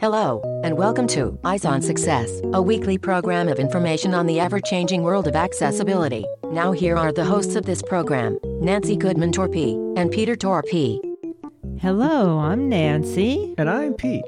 Hello, 0.00 0.42
and 0.62 0.76
welcome 0.76 1.06
to 1.08 1.38
Eyes 1.44 1.64
on 1.64 1.80
Success, 1.80 2.40
a 2.52 2.60
weekly 2.60 2.98
program 2.98 3.48
of 3.48 3.58
information 3.58 4.14
on 4.14 4.26
the 4.26 4.38
ever 4.38 4.60
changing 4.60 5.02
world 5.02 5.26
of 5.26 5.34
accessibility. 5.34 6.26
Now, 6.44 6.72
here 6.72 6.96
are 6.96 7.12
the 7.12 7.24
hosts 7.24 7.56
of 7.56 7.64
this 7.64 7.82
program 7.82 8.38
Nancy 8.44 8.96
Goodman 8.96 9.32
Torpey 9.32 9.98
and 9.98 10.10
Peter 10.10 10.36
Torpey. 10.36 11.00
Hello, 11.80 12.38
I'm 12.38 12.68
Nancy. 12.68 13.54
And 13.58 13.70
I'm 13.70 13.94
Pete. 13.94 14.24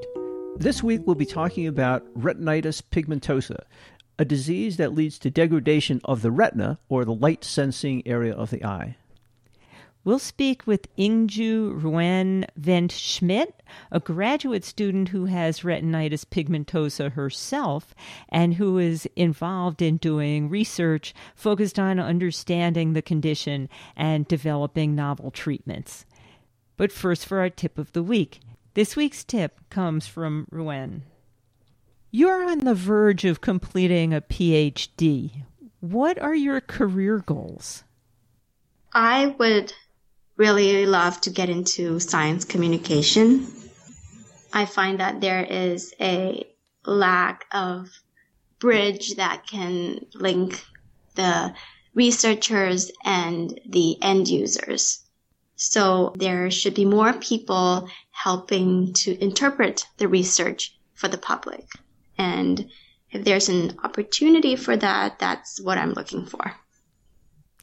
This 0.57 0.82
week 0.82 1.03
we'll 1.05 1.14
be 1.14 1.27
talking 1.27 1.66
about 1.66 2.07
retinitis 2.14 2.82
pigmentosa, 2.82 3.64
a 4.18 4.25
disease 4.25 4.79
that 4.79 4.95
leads 4.95 5.18
to 5.21 5.30
degradation 5.30 6.00
of 6.05 6.23
the 6.23 6.30
retina 6.30 6.79
or 6.89 7.05
the 7.05 7.14
light 7.14 7.45
sensing 7.45 8.03
area 8.07 8.34
of 8.34 8.50
the 8.50 8.64
eye. 8.64 8.96
We'll 10.07 10.20
speak 10.20 10.68
with 10.68 10.95
Ingju 10.96 11.80
Ruanne 11.82 12.45
Vent 12.56 12.93
Schmidt, 12.93 13.61
a 13.91 13.98
graduate 13.98 14.62
student 14.62 15.09
who 15.09 15.25
has 15.25 15.62
retinitis 15.62 16.24
pigmentosa 16.24 17.10
herself 17.10 17.92
and 18.29 18.55
who 18.55 18.79
is 18.79 19.09
involved 19.16 19.82
in 19.82 19.96
doing 19.96 20.48
research 20.48 21.12
focused 21.34 21.80
on 21.80 21.98
understanding 21.98 22.92
the 22.92 23.02
condition 23.02 23.69
and 23.96 24.29
developing 24.29 24.95
novel 24.95 25.32
treatments. 25.32 26.07
But 26.77 26.93
first, 26.93 27.27
for 27.27 27.41
our 27.41 27.51
tip 27.51 27.77
of 27.77 27.91
the 27.91 28.04
week. 28.04 28.38
This 28.74 28.95
week's 28.95 29.24
tip 29.24 29.59
comes 29.70 30.07
from 30.07 30.46
Ruanne. 30.52 31.01
You're 32.12 32.48
on 32.48 32.59
the 32.59 32.77
verge 32.77 33.24
of 33.24 33.41
completing 33.41 34.15
a 34.15 34.20
PhD. 34.20 35.43
What 35.80 36.16
are 36.20 36.37
your 36.37 36.60
career 36.60 37.18
goals? 37.18 37.82
I 38.93 39.34
would 39.41 39.73
really 40.36 40.86
love 40.86 41.20
to 41.22 41.30
get 41.30 41.48
into 41.48 41.98
science 41.98 42.45
communication. 42.45 43.46
I 44.52 44.64
find 44.64 45.00
that 45.00 45.20
there 45.20 45.45
is 45.45 45.95
a 46.00 46.45
lack 46.84 47.45
of 47.52 47.88
bridge 48.59 49.16
that 49.16 49.46
can 49.46 50.06
link 50.15 50.65
the 51.15 51.54
researchers 51.95 52.90
and 53.04 53.59
the 53.68 53.96
end 54.02 54.28
users. 54.28 55.02
So 55.56 56.12
there 56.16 56.50
should 56.50 56.74
be 56.74 56.84
more 56.84 57.15
people 57.15 57.88
helping 58.10 58.93
to 58.95 59.23
interpret 59.23 59.87
the 59.96 60.09
research 60.09 60.78
for 60.95 61.09
the 61.09 61.18
public. 61.18 61.66
And 62.18 62.71
if 63.10 63.24
there's 63.24 63.48
an 63.48 63.78
opportunity 63.82 64.56
for 64.56 64.76
that, 64.76 65.19
that's 65.19 65.60
what 65.60 65.78
I'm 65.78 65.93
looking 65.93 66.26
for. 66.26 66.53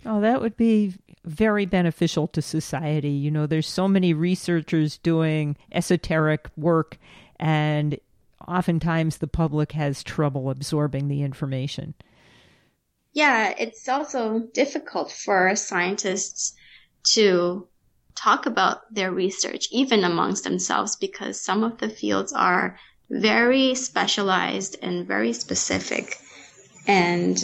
Oh, 0.05 0.21
that 0.21 0.41
would 0.41 0.57
be 0.57 0.95
very 1.25 1.65
beneficial 1.65 2.27
to 2.29 2.41
society. 2.41 3.09
You 3.09 3.31
know, 3.31 3.45
there's 3.45 3.67
so 3.67 3.87
many 3.87 4.13
researchers 4.13 4.97
doing 4.97 5.55
esoteric 5.71 6.49
work, 6.57 6.97
and 7.39 7.97
oftentimes 8.47 9.17
the 9.17 9.27
public 9.27 9.71
has 9.73 10.03
trouble 10.03 10.49
absorbing 10.49 11.07
the 11.07 11.23
information. 11.23 11.93
Yeah, 13.13 13.53
it's 13.57 13.87
also 13.87 14.39
difficult 14.53 15.11
for 15.11 15.55
scientists 15.55 16.53
to 17.13 17.67
talk 18.15 18.45
about 18.45 18.93
their 18.93 19.11
research, 19.11 19.67
even 19.71 20.03
amongst 20.03 20.43
themselves, 20.43 20.95
because 20.95 21.39
some 21.39 21.63
of 21.63 21.77
the 21.77 21.89
fields 21.89 22.33
are 22.33 22.77
very 23.09 23.75
specialized 23.75 24.77
and 24.81 25.07
very 25.07 25.33
specific. 25.33 26.17
And 26.87 27.37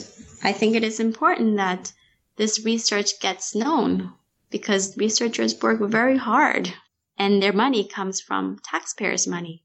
I 0.43 0.51
think 0.51 0.75
it 0.75 0.83
is 0.83 0.99
important 0.99 1.57
that 1.57 1.91
this 2.39 2.63
research 2.63 3.19
gets 3.19 3.53
known 3.53 4.13
because 4.49 4.97
researchers 4.97 5.61
work 5.61 5.81
very 5.81 6.15
hard 6.15 6.73
and 7.17 7.43
their 7.43 7.51
money 7.51 7.85
comes 7.85 8.21
from 8.21 8.57
taxpayers' 8.63 9.27
money. 9.27 9.61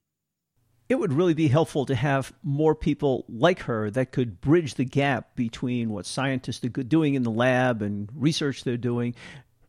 It 0.89 0.97
would 0.97 1.13
really 1.13 1.35
be 1.35 1.47
helpful 1.47 1.87
to 1.87 1.95
have 1.95 2.33
more 2.43 2.75
people 2.75 3.27
like 3.29 3.61
her 3.61 3.93
that 3.93 4.11
could 4.11 4.41
bridge 4.41 4.75
the 4.75 4.85
gap 4.85 5.37
between 5.37 5.91
what 5.91 6.05
scientists 6.05 6.65
are 6.65 6.69
doing 6.69 7.15
in 7.15 7.23
the 7.23 7.31
lab 7.31 7.81
and 7.81 8.11
research 8.13 8.65
they're 8.65 8.77
doing 8.77 9.15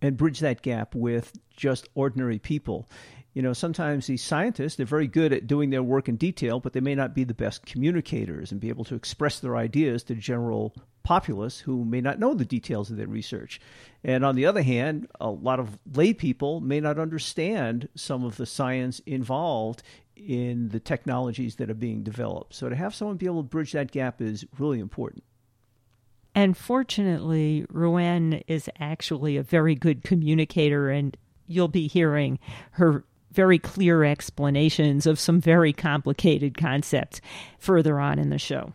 and 0.02 0.18
bridge 0.18 0.40
that 0.40 0.64
gap 0.64 0.96
with 0.96 1.38
just 1.56 1.88
ordinary 1.94 2.40
people. 2.40 2.90
You 3.35 3.41
know, 3.41 3.51
sometimes 3.51 4.07
these 4.07 4.23
scientists, 4.23 4.75
they're 4.75 4.85
very 4.85 5.07
good 5.07 5.34
at 5.34 5.46
doing 5.46 5.69
their 5.69 5.84
work 5.84 6.07
in 6.07 6.16
detail, 6.16 6.62
but 6.62 6.72
they 6.72 6.79
may 6.79 6.96
not 6.96 7.13
be 7.13 7.25
the 7.25 7.34
best 7.34 7.66
communicators 7.66 8.50
and 8.50 8.62
be 8.62 8.69
able 8.69 8.85
to 8.85 8.96
express 8.96 9.41
their 9.41 9.57
ideas 9.57 10.03
to 10.03 10.16
the 10.16 10.22
general 10.22 10.73
populace 11.03 11.59
who 11.59 11.84
may 11.84 12.00
not 12.00 12.18
know 12.18 12.34
the 12.34 12.46
details 12.46 12.90
of 12.90 12.96
their 12.96 13.07
research. 13.07 13.59
And 14.06 14.23
on 14.23 14.35
the 14.35 14.46
other 14.46 14.63
hand, 14.63 15.09
a 15.19 15.29
lot 15.29 15.59
of 15.59 15.78
lay 15.94 16.13
people 16.13 16.62
may 16.62 16.79
not 16.79 16.97
understand 16.97 17.90
some 17.94 18.23
of 18.23 18.38
the 18.38 18.46
science 18.46 19.01
involved 19.06 19.84
in 20.16 20.69
the 20.69 20.79
technologies 20.79 21.57
that 21.57 21.69
are 21.69 21.75
being 21.75 22.03
developed. 22.03 22.56
So 22.56 22.69
to 22.69 22.75
have 22.75 22.96
someone 22.96 23.17
be 23.17 23.25
able 23.25 23.44
to 23.44 23.50
bridge 23.50 23.73
that 23.73 23.91
gap 23.91 24.22
is 24.22 24.46
really 24.57 24.79
important. 24.79 25.25
And 26.34 26.56
fortunately, 26.56 27.66
Ruanne 27.69 28.44
is 28.47 28.69
actually 28.79 29.35
a 29.35 29.44
very 29.44 29.75
good 29.75 30.03
communicator, 30.03 30.90
and 30.90 31.17
you'll 31.47 31.67
be 31.67 31.88
hearing 31.88 32.40
her 32.72 33.03
very 33.35 33.59
clear 33.59 34.03
explanations 34.03 35.06
of 35.06 35.19
some 35.19 35.40
very 35.40 35.73
complicated 35.73 36.57
concepts 36.57 37.22
further 37.59 38.00
on 38.00 38.18
in 38.18 38.29
the 38.29 38.40
show. 38.40 38.73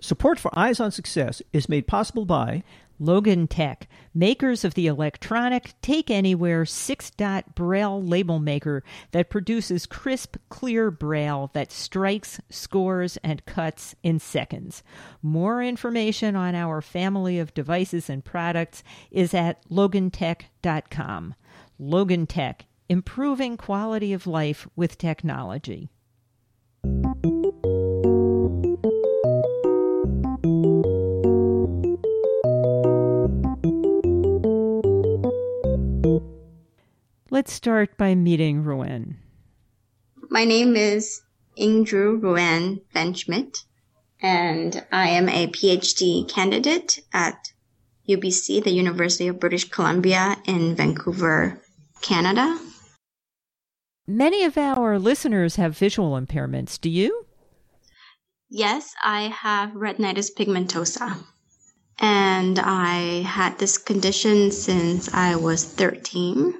Support 0.00 0.38
for 0.38 0.56
Eyes 0.56 0.78
on 0.78 0.92
Success 0.92 1.42
is 1.52 1.68
made 1.68 1.88
possible 1.88 2.24
by 2.24 2.62
Logan 3.00 3.46
Tech, 3.46 3.88
makers 4.14 4.64
of 4.64 4.74
the 4.74 4.86
electronic 4.86 5.72
Take 5.82 6.10
Anywhere 6.10 6.64
6 6.64 7.10
dot 7.10 7.54
braille 7.54 8.02
label 8.02 8.38
maker 8.38 8.82
that 9.12 9.30
produces 9.30 9.86
crisp, 9.86 10.36
clear 10.48 10.90
braille 10.90 11.50
that 11.52 11.70
strikes, 11.72 12.40
scores, 12.50 13.16
and 13.18 13.44
cuts 13.46 13.94
in 14.02 14.18
seconds. 14.18 14.82
More 15.22 15.62
information 15.62 16.36
on 16.36 16.54
our 16.54 16.80
family 16.80 17.38
of 17.38 17.54
devices 17.54 18.10
and 18.10 18.24
products 18.24 18.82
is 19.10 19.32
at 19.32 19.68
logantech.com. 19.68 21.34
Logan 21.78 22.26
Tech, 22.26 22.66
improving 22.88 23.56
quality 23.56 24.12
of 24.14 24.26
life 24.26 24.66
with 24.74 24.96
technology. 24.96 25.90
Let's 37.30 37.52
start 37.52 37.98
by 37.98 38.14
meeting 38.14 38.64
Ruanne. 38.64 39.16
My 40.30 40.44
name 40.44 40.74
is 40.74 41.20
Ingju 41.58 42.20
Ruanne 42.20 42.80
Vent-Schmidt, 42.92 43.64
and 44.22 44.84
I 44.90 45.10
am 45.10 45.28
a 45.28 45.46
PhD 45.48 46.26
candidate 46.28 47.00
at 47.12 47.52
UBC, 48.08 48.64
the 48.64 48.70
University 48.70 49.28
of 49.28 49.38
British 49.38 49.68
Columbia 49.68 50.36
in 50.46 50.74
Vancouver, 50.74 51.60
Canada. 52.00 52.58
Many 54.10 54.44
of 54.44 54.56
our 54.56 54.98
listeners 54.98 55.56
have 55.56 55.76
visual 55.76 56.18
impairments. 56.18 56.80
Do 56.80 56.88
you? 56.88 57.26
Yes, 58.48 58.94
I 59.04 59.24
have 59.24 59.72
retinitis 59.72 60.30
pigmentosa. 60.34 61.22
And 61.98 62.58
I 62.58 63.20
had 63.20 63.58
this 63.58 63.76
condition 63.76 64.50
since 64.50 65.12
I 65.12 65.36
was 65.36 65.62
13. 65.62 66.54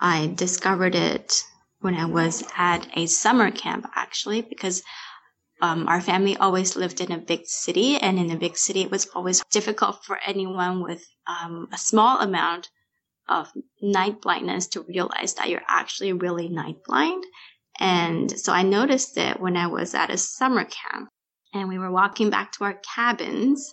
I 0.00 0.32
discovered 0.34 0.96
it 0.96 1.44
when 1.78 1.94
I 1.94 2.06
was 2.06 2.42
at 2.56 2.88
a 2.96 3.06
summer 3.06 3.52
camp, 3.52 3.88
actually, 3.94 4.42
because 4.42 4.82
um, 5.62 5.86
our 5.86 6.00
family 6.00 6.36
always 6.36 6.74
lived 6.74 7.00
in 7.00 7.12
a 7.12 7.18
big 7.18 7.46
city, 7.46 7.98
and 7.98 8.18
in 8.18 8.32
a 8.32 8.36
big 8.36 8.56
city, 8.56 8.80
it 8.82 8.90
was 8.90 9.06
always 9.14 9.44
difficult 9.52 10.04
for 10.04 10.18
anyone 10.26 10.82
with 10.82 11.06
um, 11.28 11.68
a 11.72 11.78
small 11.78 12.18
amount 12.18 12.68
of 13.28 13.50
night 13.80 14.20
blindness 14.20 14.66
to 14.68 14.82
realize 14.82 15.34
that 15.34 15.48
you're 15.48 15.62
actually 15.68 16.12
really 16.12 16.48
night 16.48 16.76
blind. 16.86 17.24
And 17.80 18.30
so 18.30 18.52
I 18.52 18.62
noticed 18.62 19.16
it 19.16 19.40
when 19.40 19.56
I 19.56 19.66
was 19.66 19.94
at 19.94 20.10
a 20.10 20.16
summer 20.16 20.64
camp, 20.64 21.08
and 21.52 21.68
we 21.68 21.78
were 21.78 21.90
walking 21.90 22.30
back 22.30 22.52
to 22.52 22.64
our 22.64 22.80
cabins 22.94 23.72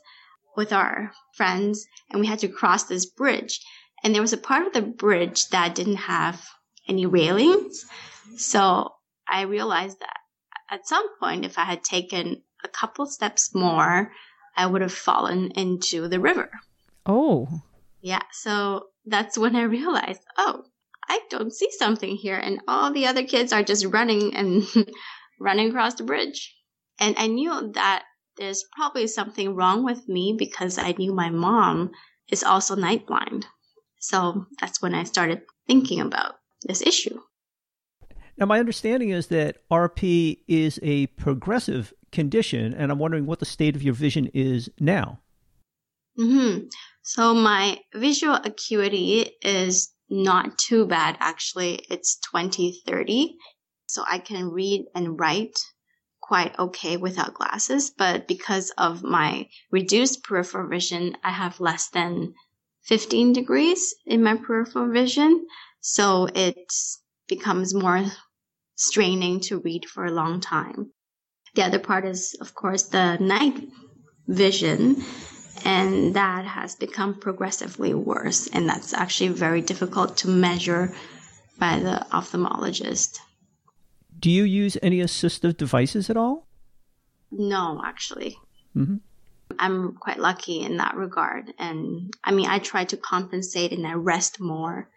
with 0.55 0.73
our 0.73 1.11
friends, 1.35 1.85
and 2.09 2.19
we 2.19 2.27
had 2.27 2.39
to 2.39 2.47
cross 2.47 2.83
this 2.83 3.05
bridge 3.05 3.59
and 4.03 4.13
there 4.13 4.21
was 4.21 4.33
a 4.33 4.37
part 4.37 4.65
of 4.65 4.73
the 4.73 4.81
bridge 4.81 5.47
that 5.49 5.75
didn't 5.75 5.97
have 5.97 6.43
any 6.87 7.05
railings. 7.05 7.85
So 8.37 8.93
I 9.27 9.41
realized 9.41 9.99
that 9.99 10.17
at 10.69 10.87
some 10.87 11.05
point, 11.19 11.45
if 11.45 11.57
I 11.57 11.65
had 11.65 11.83
taken 11.83 12.41
a 12.63 12.67
couple 12.67 13.05
steps 13.05 13.53
more, 13.53 14.11
I 14.55 14.65
would 14.65 14.81
have 14.81 14.93
fallen 14.93 15.51
into 15.51 16.07
the 16.07 16.19
river. 16.19 16.49
Oh. 17.05 17.47
Yeah. 18.01 18.21
So 18.31 18.87
that's 19.05 19.37
when 19.37 19.55
I 19.55 19.63
realized, 19.63 20.21
oh, 20.37 20.63
I 21.07 21.19
don't 21.29 21.53
see 21.53 21.69
something 21.71 22.15
here. 22.15 22.37
And 22.37 22.61
all 22.67 22.93
the 22.93 23.07
other 23.07 23.23
kids 23.23 23.51
are 23.51 23.63
just 23.63 23.85
running 23.85 24.35
and 24.35 24.63
running 25.39 25.69
across 25.69 25.95
the 25.95 26.03
bridge. 26.03 26.55
And 26.99 27.15
I 27.17 27.27
knew 27.27 27.71
that 27.73 28.03
there's 28.37 28.63
probably 28.75 29.07
something 29.07 29.55
wrong 29.55 29.83
with 29.83 30.07
me 30.07 30.35
because 30.37 30.77
I 30.77 30.93
knew 30.97 31.13
my 31.13 31.29
mom 31.29 31.91
is 32.29 32.43
also 32.43 32.75
night 32.75 33.05
blind. 33.07 33.45
So 33.99 34.45
that's 34.59 34.81
when 34.81 34.95
I 34.95 35.03
started 35.03 35.41
thinking 35.67 36.01
about 36.01 36.35
this 36.63 36.81
issue. 36.81 37.19
Now, 38.37 38.45
my 38.45 38.59
understanding 38.59 39.09
is 39.09 39.27
that 39.27 39.57
RP 39.69 40.39
is 40.47 40.79
a 40.81 41.07
progressive 41.07 41.93
condition, 42.11 42.73
and 42.73 42.91
I'm 42.91 42.97
wondering 42.97 43.25
what 43.25 43.39
the 43.39 43.45
state 43.45 43.75
of 43.75 43.83
your 43.83 43.93
vision 43.93 44.27
is 44.33 44.69
now. 44.79 45.19
Mm-hmm. 46.17 46.65
So 47.03 47.33
my 47.33 47.79
visual 47.93 48.35
acuity 48.35 49.31
is 49.41 49.91
not 50.09 50.57
too 50.57 50.85
bad, 50.85 51.17
actually. 51.19 51.85
It's 51.89 52.17
2030. 52.31 53.35
So 53.87 54.03
I 54.07 54.19
can 54.19 54.49
read 54.49 54.85
and 54.93 55.19
write 55.19 55.57
quite 56.21 56.57
okay 56.57 56.97
without 56.97 57.33
glasses, 57.33 57.89
but 57.89 58.27
because 58.27 58.71
of 58.77 59.03
my 59.03 59.49
reduced 59.71 60.23
peripheral 60.23 60.69
vision, 60.69 61.17
I 61.23 61.31
have 61.31 61.59
less 61.59 61.89
than 61.89 62.33
15 62.83 63.33
degrees 63.33 63.95
in 64.05 64.23
my 64.23 64.37
peripheral 64.37 64.91
vision. 64.91 65.45
So 65.81 66.27
it 66.33 66.71
becomes 67.27 67.73
more 67.73 68.05
straining 68.75 69.41
to 69.41 69.59
read 69.59 69.85
for 69.89 70.05
a 70.05 70.11
long 70.11 70.39
time. 70.39 70.91
The 71.55 71.63
other 71.63 71.79
part 71.79 72.05
is, 72.05 72.37
of 72.39 72.53
course, 72.53 72.83
the 72.83 73.17
night 73.17 73.67
vision, 74.27 75.03
and 75.65 76.15
that 76.15 76.45
has 76.45 76.75
become 76.75 77.19
progressively 77.19 77.93
worse. 77.93 78.47
And 78.47 78.67
that's 78.67 78.93
actually 78.93 79.29
very 79.29 79.61
difficult 79.61 80.17
to 80.17 80.27
measure 80.27 80.93
by 81.57 81.79
the 81.79 82.05
ophthalmologist. 82.11 83.19
Do 84.19 84.29
you 84.29 84.43
use 84.43 84.77
any 84.81 84.99
assistive 84.99 85.57
devices 85.57 86.09
at 86.09 86.17
all? 86.17 86.47
No, 87.31 87.81
actually. 87.83 88.37
Mm-hmm. 88.75 88.97
I'm 89.59 89.93
quite 89.93 90.19
lucky 90.19 90.61
in 90.61 90.77
that 90.77 90.95
regard. 90.95 91.53
And 91.57 92.13
I 92.23 92.31
mean, 92.31 92.47
I 92.47 92.59
try 92.59 92.85
to 92.85 92.97
compensate 92.97 93.71
and 93.71 93.85
I 93.85 93.93
rest 93.93 94.39
more, 94.39 94.89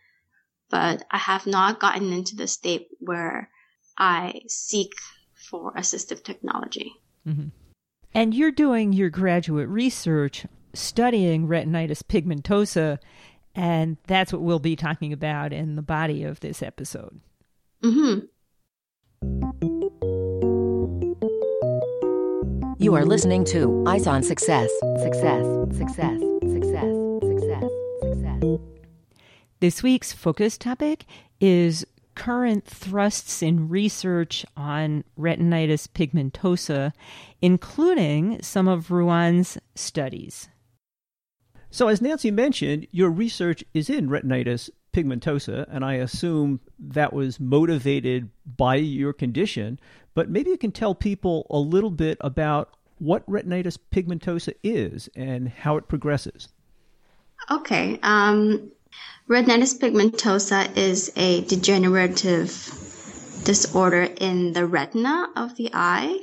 but 0.71 1.05
I 1.11 1.19
have 1.19 1.47
not 1.47 1.81
gotten 1.81 2.13
into 2.13 2.37
the 2.37 2.47
state 2.47 2.89
where 3.01 3.51
I 3.99 4.43
seek 4.49 4.93
for 5.35 5.73
assistive 5.75 6.23
technology. 6.23 6.93
Mm-hmm. 7.27 7.49
And 8.17 8.33
you're 8.33 8.53
doing 8.53 8.93
your 8.93 9.11
graduate 9.11 9.69
research 9.69 10.47
studying 10.73 11.49
retinitis 11.49 12.03
pigmentosa, 12.03 12.99
and 13.57 13.97
that's 14.07 14.33
what 14.33 14.43
we'll 14.43 14.61
be 14.61 14.77
talking 14.77 15.13
about 15.13 15.53
in 15.53 15.75
the 15.75 15.83
body 15.83 16.23
of 16.23 16.39
this 16.39 16.63
episode. 16.63 17.21
Mm-hmm. 17.83 18.27
You 22.79 22.95
are 22.95 23.05
listening 23.05 23.45
to 23.47 23.85
Eyes 23.89 24.07
on 24.07 24.23
Success. 24.23 24.71
Success, 25.03 25.45
success, 25.77 26.21
success, 26.43 26.95
success, 27.21 27.71
success. 28.01 28.43
This 29.59 29.83
week's 29.83 30.13
focus 30.13 30.57
topic 30.57 31.05
is 31.41 31.85
current 32.15 32.65
thrusts 32.65 33.43
in 33.43 33.69
research 33.69 34.45
on 34.57 35.05
retinitis 35.19 35.89
pigmentosa, 35.89 36.93
including 37.41 38.41
some 38.43 38.69
of 38.69 38.91
Ruanne's 38.91 39.59
studies. 39.75 40.49
So, 41.71 41.89
as 41.89 42.01
Nancy 42.01 42.31
mentioned, 42.31 42.87
your 42.93 43.11
research 43.11 43.65
is 43.75 43.91
in 43.91 44.09
retinitis 44.09 44.71
pigmentosa, 44.93 45.67
and 45.69 45.85
I 45.85 45.95
assume 45.95 46.61
that 46.79 47.13
was 47.13 47.41
motivated 47.41 48.31
by 48.57 48.77
your 48.77 49.13
condition. 49.13 49.81
But 50.15 50.31
maybe 50.31 50.51
you 50.51 50.57
can 50.57 50.71
tell 50.71 50.95
people 50.95 51.47
a 51.51 51.59
little 51.59 51.91
bit 51.91 52.17
about 52.21 52.71
what 52.99 53.29
retinitis 53.29 53.77
pigmentosa 53.91 54.55
is 54.63 55.09
and 55.17 55.49
how 55.49 55.77
it 55.77 55.89
progresses. 55.89 56.49
Okay. 57.51 57.99
Um, 58.03 58.71
retinitis 59.29 59.79
pigmentosa 59.79 60.77
is 60.77 61.11
a 61.17 61.41
degenerative 61.43 62.51
disorder 63.45 64.03
in 64.03 64.53
the 64.53 64.67
retina 64.67 65.29
of 65.35 65.57
the 65.57 65.71
eye, 65.73 66.19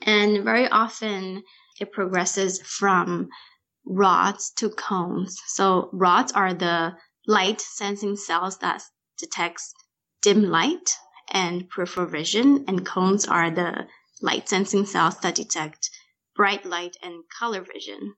and 0.00 0.42
very 0.42 0.66
often 0.68 1.42
it 1.78 1.92
progresses 1.92 2.62
from 2.62 3.28
rods 3.84 4.50
to 4.56 4.70
cones. 4.70 5.38
So 5.48 5.90
rods 5.92 6.32
are 6.32 6.54
the 6.54 6.96
light 7.26 7.60
sensing 7.60 8.16
cells 8.16 8.58
that 8.58 8.82
detects 9.18 9.74
dim 10.22 10.44
light 10.44 10.96
and 11.30 11.68
peripheral 11.68 12.06
vision, 12.06 12.64
and 12.68 12.86
cones 12.86 13.26
are 13.26 13.50
the 13.50 13.86
light 14.22 14.48
sensing 14.48 14.86
cells 14.86 15.18
that 15.20 15.34
detect 15.34 15.90
bright 16.34 16.64
light 16.64 16.96
and 17.02 17.22
color 17.38 17.62
vision. 17.62 18.14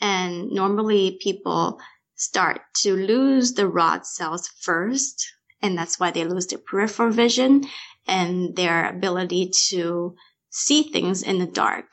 And 0.00 0.50
normally 0.50 1.18
people 1.22 1.80
start 2.16 2.62
to 2.82 2.96
lose 2.96 3.52
the 3.52 3.68
rod 3.68 4.06
cells 4.06 4.48
first, 4.60 5.26
and 5.62 5.76
that's 5.76 6.00
why 6.00 6.10
they 6.10 6.24
lose 6.24 6.46
their 6.46 6.58
peripheral 6.58 7.10
vision 7.10 7.64
and 8.06 8.56
their 8.56 8.88
ability 8.88 9.50
to 9.68 10.16
see 10.50 10.82
things 10.84 11.22
in 11.22 11.38
the 11.38 11.46
dark. 11.46 11.92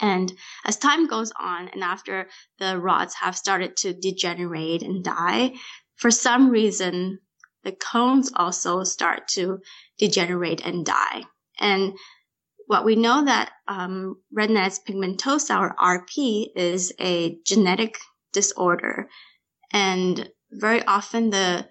And 0.00 0.32
as 0.64 0.76
time 0.76 1.06
goes 1.06 1.32
on, 1.40 1.68
and 1.68 1.82
after 1.82 2.28
the 2.58 2.78
rods 2.78 3.14
have 3.14 3.36
started 3.36 3.76
to 3.78 3.94
degenerate 3.94 4.82
and 4.82 5.02
die, 5.02 5.54
for 5.96 6.10
some 6.10 6.50
reason, 6.50 7.20
the 7.64 7.72
cones 7.72 8.30
also 8.36 8.84
start 8.84 9.28
to 9.28 9.58
degenerate 9.98 10.64
and 10.64 10.84
die. 10.84 11.24
And 11.58 11.94
what 12.66 12.84
we 12.84 12.94
know 12.96 13.24
that 13.24 13.52
um, 13.66 14.16
retinitis 14.36 14.80
pigmentosa 14.86 15.58
or 15.58 15.74
RP 15.76 16.48
is 16.54 16.92
a 17.00 17.38
genetic 17.44 17.98
disorder, 18.32 19.08
and 19.72 20.28
very 20.50 20.84
often 20.84 21.30
the 21.30 21.66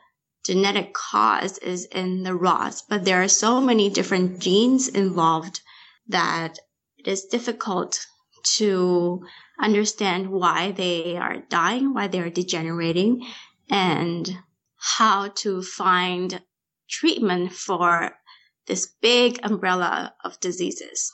genetic 0.45 0.93
cause 0.93 1.57
is 1.57 1.85
in 1.85 2.23
the 2.23 2.35
rods, 2.35 2.83
but 2.87 3.03
there 3.03 3.23
are 3.23 3.27
so 3.27 3.59
many 3.59 3.89
different 3.89 4.39
genes 4.39 4.87
involved 4.87 5.61
that 6.07 6.59
it 6.97 7.07
is 7.07 7.25
difficult 7.25 8.05
to 8.43 9.25
understand 9.59 10.29
why 10.29 10.71
they 10.71 11.17
are 11.17 11.37
dying, 11.49 11.93
why 11.93 12.07
they 12.07 12.19
are 12.19 12.29
degenerating, 12.29 13.25
and 13.69 14.37
how 14.75 15.29
to 15.29 15.63
find 15.63 16.41
treatment 16.89 17.51
for 17.51 18.11
this 18.67 18.87
big 19.01 19.39
umbrella 19.43 20.13
of 20.23 20.39
diseases. 20.39 21.11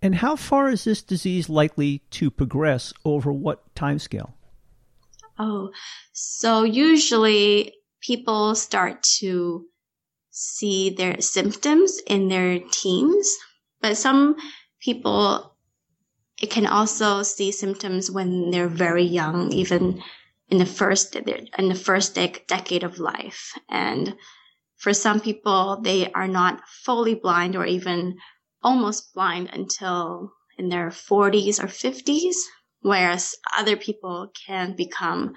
And 0.00 0.14
how 0.14 0.36
far 0.36 0.70
is 0.70 0.84
this 0.84 1.02
disease 1.02 1.48
likely 1.48 2.02
to 2.10 2.30
progress 2.30 2.92
over 3.04 3.32
what 3.32 3.74
time 3.74 3.98
scale? 3.98 4.37
Oh, 5.38 5.70
so 6.12 6.64
usually 6.64 7.74
people 8.00 8.54
start 8.54 9.02
to 9.20 9.66
see 10.30 10.90
their 10.90 11.20
symptoms 11.20 12.00
in 12.06 12.28
their 12.28 12.58
teens, 12.58 13.28
but 13.80 13.96
some 13.96 14.36
people 14.80 15.56
it 16.40 16.50
can 16.50 16.66
also 16.66 17.22
see 17.22 17.50
symptoms 17.50 18.10
when 18.10 18.50
they're 18.50 18.68
very 18.68 19.04
young, 19.04 19.52
even 19.52 20.02
in 20.48 20.58
the 20.58 20.66
first 20.66 21.16
in 21.16 21.68
the 21.68 21.74
first 21.74 22.14
de- 22.14 22.42
decade 22.46 22.84
of 22.84 22.98
life. 22.98 23.52
And 23.68 24.16
for 24.76 24.94
some 24.94 25.20
people, 25.20 25.80
they 25.82 26.10
are 26.12 26.28
not 26.28 26.62
fully 26.68 27.14
blind 27.14 27.56
or 27.56 27.66
even 27.66 28.18
almost 28.62 29.12
blind 29.14 29.50
until 29.52 30.32
in 30.56 30.68
their 30.68 30.90
40s 30.90 31.58
or 31.62 31.66
50s, 31.66 32.36
whereas 32.88 33.34
other 33.58 33.76
people 33.76 34.32
can 34.46 34.74
become 34.74 35.34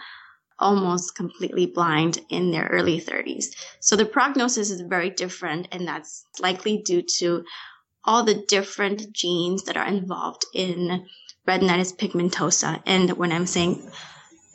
almost 0.58 1.16
completely 1.16 1.66
blind 1.66 2.20
in 2.30 2.52
their 2.52 2.68
early 2.68 3.02
30s. 3.02 3.46
So 3.82 3.96
the 3.96 4.06
prognosis 4.06 4.70
is 4.70 4.82
very 4.82 5.10
different, 5.10 5.68
and 5.72 5.88
that's 5.88 6.24
likely 6.40 6.78
due 6.78 7.02
to 7.18 7.44
all 8.06 8.24
the 8.24 8.46
different 8.48 9.12
genes 9.12 9.64
that 9.64 9.76
are 9.76 9.88
involved 9.88 10.46
in 10.54 11.06
retinitis 11.48 11.94
pigmentosa. 11.96 12.82
And 12.86 13.12
when 13.18 13.32
I'm 13.32 13.48
saying 13.48 13.92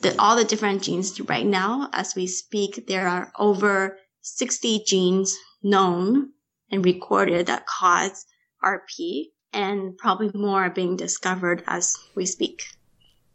that 0.01 0.17
all 0.17 0.35
the 0.35 0.43
different 0.43 0.81
genes 0.81 1.19
right 1.21 1.45
now, 1.45 1.89
as 1.93 2.15
we 2.15 2.25
speak, 2.25 2.87
there 2.87 3.07
are 3.07 3.31
over 3.37 3.97
60 4.21 4.83
genes 4.87 5.37
known 5.61 6.31
and 6.71 6.83
recorded 6.83 7.45
that 7.45 7.67
cause 7.67 8.25
RP, 8.63 9.27
and 9.53 9.97
probably 9.97 10.31
more 10.33 10.65
are 10.65 10.69
being 10.69 10.97
discovered 10.97 11.63
as 11.67 11.93
we 12.15 12.25
speak. 12.25 12.63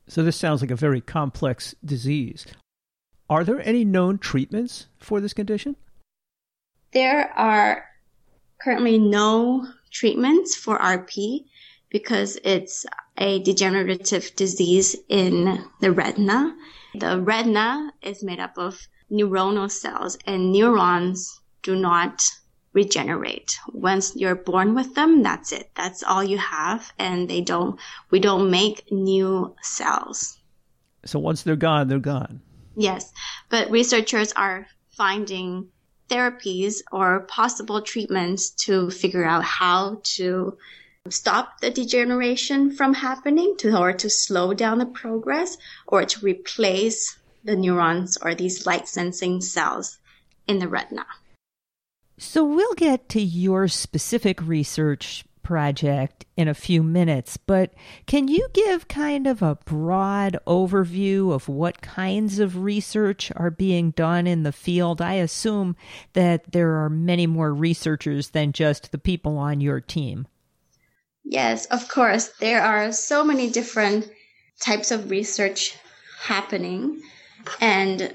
So, 0.09 0.23
this 0.23 0.37
sounds 0.37 0.61
like 0.61 0.71
a 0.71 0.77
very 0.77 1.01
complex 1.01 1.75
disease. 1.85 2.47
Are 3.31 3.45
there 3.45 3.67
any 3.67 3.85
known 3.85 4.19
treatments 4.19 4.87
for 4.99 5.21
this 5.21 5.33
condition? 5.33 5.77
There 6.93 7.33
are 7.37 7.85
currently 8.61 8.99
no 8.99 9.67
treatments 9.91 10.55
for 10.55 10.79
RP 10.79 11.45
because 11.89 12.39
it's 12.45 12.85
a 13.17 13.43
degenerative 13.43 14.35
disease 14.37 14.97
in 15.09 15.65
the 15.81 15.93
retina. 15.93 16.55
The 16.95 17.21
retina 17.21 17.93
is 18.03 18.23
made 18.23 18.41
up 18.41 18.59
of 18.59 18.87
neuronal 19.11 19.71
cells 19.71 20.19
and 20.27 20.53
neurons 20.53 21.41
do 21.63 21.77
not 21.77 22.23
regenerate. 22.73 23.59
Once 23.73 24.17
you're 24.17 24.35
born 24.35 24.75
with 24.75 24.95
them, 24.95 25.23
that's 25.23 25.53
it. 25.53 25.71
That's 25.75 26.03
all 26.03 26.25
you 26.25 26.39
have. 26.39 26.93
And 26.99 27.29
they 27.29 27.41
don't, 27.41 27.79
we 28.11 28.19
don't 28.19 28.51
make 28.51 28.91
new 28.91 29.55
cells. 29.63 30.39
So 31.05 31.19
once 31.19 31.43
they're 31.43 31.57
gone, 31.57 31.89
they're 31.89 31.99
gone. 31.99 32.41
Yes. 32.77 33.13
But 33.49 33.71
researchers 33.71 34.33
are 34.33 34.67
finding 34.91 35.69
therapies 36.09 36.83
or 36.91 37.21
possible 37.21 37.83
treatments 37.83 38.51
to 38.51 38.91
figure 38.91 39.25
out 39.25 39.45
how 39.45 40.01
to 40.03 40.57
stop 41.09 41.61
the 41.61 41.71
degeneration 41.71 42.71
from 42.71 42.95
happening 42.95 43.57
to 43.59 43.77
or 43.77 43.93
to 43.93 44.09
slow 44.09 44.55
down 44.55 44.79
the 44.79 44.87
progress 44.87 45.57
or 45.87 46.05
to 46.05 46.25
replace 46.25 47.19
the 47.45 47.57
neurons 47.57 48.17
or 48.23 48.35
these 48.35 48.67
light 48.67 48.87
sensing 48.87 49.41
cells 49.41 49.99
in 50.47 50.59
the 50.59 50.69
retina. 50.69 51.07
So 52.19 52.45
we'll 52.45 52.75
get 52.75 53.09
to 53.11 53.21
your 53.21 53.69
specific 53.69 54.41
research 54.43 55.25
project 55.43 56.25
in 56.37 56.49
a 56.49 56.55
few 56.55 56.83
minutes, 56.83 57.37
but 57.37 57.75
can 58.07 58.29
you 58.29 58.49
give 58.53 58.89
kind 58.89 59.27
of 59.27 59.43
a 59.43 59.57
broad 59.65 60.39
overview 60.47 61.33
of 61.33 61.49
what 61.49 61.83
kinds 61.83 62.39
of 62.39 62.63
research 62.63 63.33
are 63.37 63.51
being 63.51 63.91
done 63.91 64.27
in 64.27 64.45
the 64.45 64.53
field? 64.53 65.03
I 65.03 65.15
assume 65.15 65.77
that 66.13 66.53
there 66.53 66.83
are 66.83 66.89
many 66.89 67.27
more 67.27 67.53
researchers 67.53 68.31
than 68.31 68.53
just 68.53 68.93
the 68.93 68.99
people 68.99 69.37
on 69.37 69.61
your 69.61 69.81
team. 69.81 70.27
Yes, 71.25 71.67
of 71.67 71.89
course. 71.89 72.29
There 72.41 72.63
are 72.63 72.93
so 72.93 73.25
many 73.25 73.51
different 73.51 74.11
types 74.61 74.91
of 74.91 75.11
research 75.11 75.77
happening. 76.21 77.01
And 77.61 78.15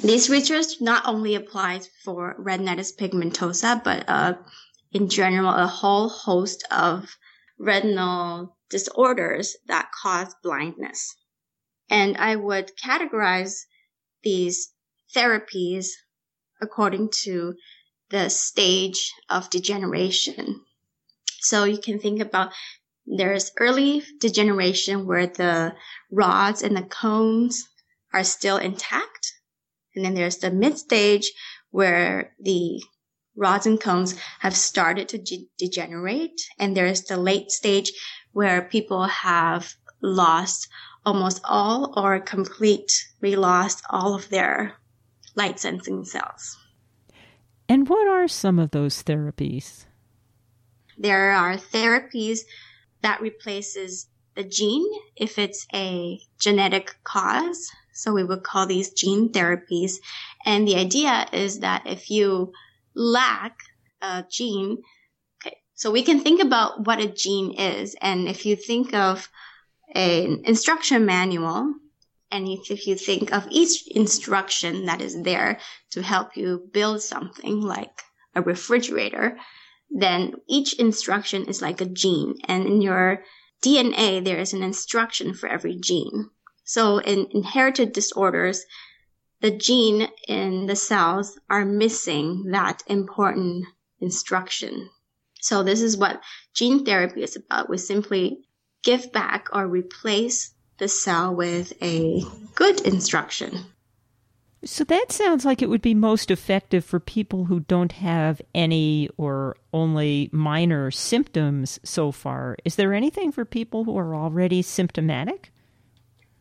this 0.00 0.28
research 0.28 0.80
not 0.80 1.06
only 1.06 1.34
applies 1.34 1.88
for 2.04 2.36
retinitis 2.38 2.96
pigmentosa, 2.96 3.82
but 3.82 4.04
uh, 4.08 4.34
in 4.92 5.08
general, 5.08 5.50
a 5.50 5.66
whole 5.66 6.08
host 6.08 6.64
of 6.70 7.16
retinal 7.58 8.56
disorders 8.68 9.56
that 9.66 9.90
cause 10.02 10.34
blindness. 10.42 11.14
And 11.88 12.16
I 12.16 12.36
would 12.36 12.72
categorize 12.76 13.60
these 14.22 14.72
therapies 15.14 15.88
according 16.60 17.10
to 17.22 17.54
the 18.10 18.28
stage 18.28 19.12
of 19.28 19.50
degeneration. 19.50 20.60
So 21.40 21.64
you 21.64 21.78
can 21.78 21.98
think 21.98 22.20
about 22.20 22.52
there's 23.06 23.52
early 23.58 24.02
degeneration 24.20 25.06
where 25.06 25.26
the 25.26 25.74
rods 26.10 26.62
and 26.62 26.76
the 26.76 26.82
cones 26.82 27.68
are 28.12 28.24
still 28.24 28.56
intact. 28.56 29.25
And 29.96 30.04
then 30.04 30.14
there's 30.14 30.38
the 30.38 30.50
mid 30.50 30.78
stage 30.78 31.32
where 31.70 32.34
the 32.38 32.82
rods 33.34 33.66
and 33.66 33.80
cones 33.80 34.16
have 34.40 34.54
started 34.54 35.08
to 35.10 35.18
de- 35.18 35.48
degenerate. 35.58 36.40
And 36.58 36.76
there's 36.76 37.02
the 37.02 37.16
late 37.16 37.50
stage 37.50 37.92
where 38.32 38.62
people 38.62 39.04
have 39.04 39.74
lost 40.02 40.68
almost 41.04 41.40
all 41.44 41.94
or 41.96 42.20
completely 42.20 43.36
lost 43.36 43.82
all 43.90 44.14
of 44.14 44.28
their 44.28 44.74
light 45.34 45.58
sensing 45.60 46.04
cells. 46.04 46.56
And 47.68 47.88
what 47.88 48.06
are 48.06 48.28
some 48.28 48.58
of 48.58 48.70
those 48.70 49.02
therapies? 49.02 49.86
There 50.98 51.32
are 51.32 51.56
therapies 51.56 52.40
that 53.02 53.20
replaces 53.20 54.08
the 54.34 54.44
gene 54.44 54.86
if 55.16 55.38
it's 55.38 55.66
a 55.74 56.20
genetic 56.38 56.96
cause. 57.04 57.70
So 57.96 58.12
we 58.12 58.24
would 58.24 58.42
call 58.42 58.66
these 58.66 58.90
gene 58.90 59.30
therapies. 59.30 59.96
And 60.44 60.68
the 60.68 60.76
idea 60.76 61.26
is 61.32 61.60
that 61.60 61.86
if 61.86 62.10
you 62.10 62.52
lack 62.94 63.58
a 64.02 64.24
gene, 64.30 64.82
okay, 65.40 65.56
so 65.74 65.90
we 65.90 66.02
can 66.02 66.20
think 66.20 66.42
about 66.42 66.86
what 66.86 67.00
a 67.00 67.08
gene 67.08 67.58
is. 67.58 67.96
And 68.00 68.28
if 68.28 68.44
you 68.44 68.54
think 68.54 68.94
of 68.94 69.28
an 69.94 70.42
instruction 70.44 71.06
manual, 71.06 71.74
and 72.30 72.48
if, 72.48 72.86
you 72.86 72.96
think 72.96 73.32
of 73.32 73.46
each 73.50 73.86
instruction 73.88 74.86
that 74.86 75.00
is 75.00 75.22
there 75.22 75.58
to 75.92 76.02
help 76.02 76.36
you 76.36 76.68
build 76.72 77.00
something 77.00 77.62
like 77.62 78.02
a 78.34 78.42
refrigerator, 78.42 79.38
then 79.90 80.34
each 80.48 80.74
instruction 80.74 81.46
is 81.46 81.62
like 81.62 81.80
a 81.80 81.86
gene. 81.86 82.34
And 82.44 82.66
in 82.66 82.82
your 82.82 83.22
DNA, 83.62 84.22
there 84.22 84.38
is 84.38 84.52
an 84.52 84.62
instruction 84.62 85.32
for 85.32 85.48
every 85.48 85.76
gene. 85.76 86.30
So 86.66 86.98
in 86.98 87.28
inherited 87.30 87.92
disorders, 87.92 88.64
the 89.40 89.52
gene 89.52 90.08
in 90.26 90.66
the 90.66 90.74
cells 90.74 91.38
are 91.48 91.64
missing 91.64 92.50
that 92.50 92.82
important 92.88 93.66
instruction. 94.00 94.90
So 95.40 95.62
this 95.62 95.80
is 95.80 95.96
what 95.96 96.20
gene 96.54 96.84
therapy 96.84 97.22
is 97.22 97.36
about. 97.36 97.70
We 97.70 97.78
simply 97.78 98.40
give 98.82 99.12
back 99.12 99.46
or 99.52 99.68
replace 99.68 100.54
the 100.78 100.88
cell 100.88 101.34
with 101.34 101.72
a 101.80 102.22
good 102.56 102.80
instruction. 102.80 103.66
So 104.64 104.82
that 104.84 105.12
sounds 105.12 105.44
like 105.44 105.62
it 105.62 105.68
would 105.68 105.82
be 105.82 105.94
most 105.94 106.32
effective 106.32 106.84
for 106.84 106.98
people 106.98 107.44
who 107.44 107.60
don't 107.60 107.92
have 107.92 108.42
any 108.56 109.08
or 109.16 109.56
only 109.72 110.30
minor 110.32 110.90
symptoms 110.90 111.78
so 111.84 112.10
far. 112.10 112.56
Is 112.64 112.74
there 112.74 112.92
anything 112.92 113.30
for 113.30 113.44
people 113.44 113.84
who 113.84 113.96
are 113.96 114.16
already 114.16 114.62
symptomatic? 114.62 115.52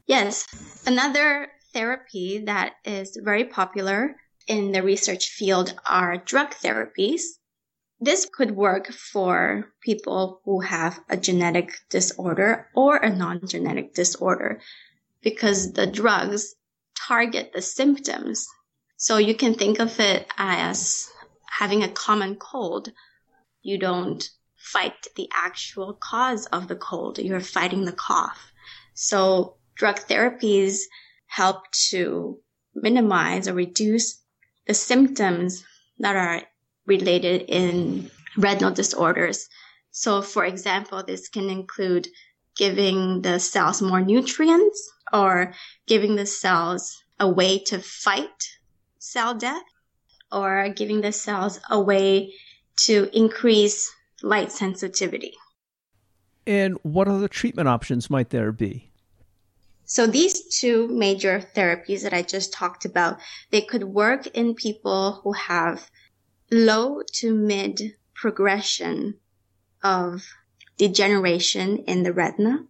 Yes. 0.08 0.46
Another 0.86 1.48
therapy 1.74 2.44
that 2.46 2.74
is 2.86 3.18
very 3.22 3.46
popular 3.46 4.16
in 4.48 4.72
the 4.72 4.84
research 4.84 5.30
field 5.30 5.74
are 5.86 6.18
drug 6.18 6.52
therapies. 6.52 7.22
This 8.00 8.28
could 8.32 8.52
work 8.52 8.92
for 8.92 9.74
people 9.82 10.42
who 10.46 10.60
have 10.62 11.00
a 11.10 11.18
genetic 11.18 11.72
disorder 11.90 12.68
or 12.76 12.98
a 12.98 13.10
non 13.16 13.48
genetic 13.48 13.96
disorder 13.96 14.62
because 15.22 15.74
the 15.74 15.88
drugs 15.88 16.54
target 17.08 17.52
the 17.54 17.62
symptoms. 17.62 18.48
So 18.98 19.18
you 19.18 19.34
can 19.34 19.56
think 19.56 19.80
of 19.80 20.00
it 20.00 20.28
as 20.38 21.10
having 21.50 21.84
a 21.84 21.90
common 21.90 22.36
cold. 22.36 22.92
You 23.64 23.80
don't 23.80 24.30
fight 24.56 25.08
the 25.16 25.30
actual 25.34 25.94
cause 25.94 26.46
of 26.48 26.68
the 26.68 26.76
cold. 26.76 27.18
You're 27.18 27.40
fighting 27.40 27.86
the 27.86 27.92
cough. 27.92 28.52
So 28.94 29.58
drug 29.76 29.96
therapies 29.98 30.82
help 31.28 31.70
to 31.90 32.40
minimize 32.74 33.48
or 33.48 33.54
reduce 33.54 34.22
the 34.68 34.74
symptoms 34.74 35.64
that 36.00 36.16
are 36.16 36.42
related 36.86 37.44
in 37.48 38.10
retinal 38.38 38.72
disorders. 38.72 39.48
So 39.92 40.22
for 40.22 40.46
example, 40.46 41.04
this 41.04 41.30
can 41.30 41.50
include 41.50 42.08
giving 42.56 43.22
the 43.22 43.40
cells 43.40 43.82
more 43.82 44.02
nutrients 44.02 44.92
or 45.14 45.54
giving 45.88 46.16
the 46.16 46.26
cells 46.26 47.04
a 47.20 47.30
way 47.30 47.60
to 47.60 47.80
fight 47.80 48.50
cell 49.00 49.36
death 49.36 49.64
or 50.32 50.70
giving 50.70 51.02
the 51.02 51.12
cells 51.12 51.60
a 51.70 51.80
way 51.80 52.34
to 52.78 53.10
increase 53.18 53.92
light 54.22 54.52
sensitivity. 54.52 55.34
And 56.48 56.78
what 56.84 57.08
other 57.08 57.28
treatment 57.28 57.68
options 57.68 58.10
might 58.10 58.30
there 58.30 58.52
be? 58.52 58.92
So 59.86 60.08
these 60.08 60.58
two 60.60 60.88
major 60.88 61.40
therapies 61.56 62.02
that 62.02 62.14
I 62.14 62.24
just 62.24 62.52
talked 62.52 62.86
about, 62.86 63.20
they 63.52 63.62
could 63.62 63.84
work 63.84 64.26
in 64.28 64.56
people 64.56 65.22
who 65.24 65.34
have 65.34 65.90
low 66.52 67.02
to 67.14 67.34
mid 67.34 67.96
progression 68.16 69.20
of 69.84 70.26
degeneration 70.78 71.78
in 71.86 72.04
the 72.04 72.14
retina. 72.14 72.66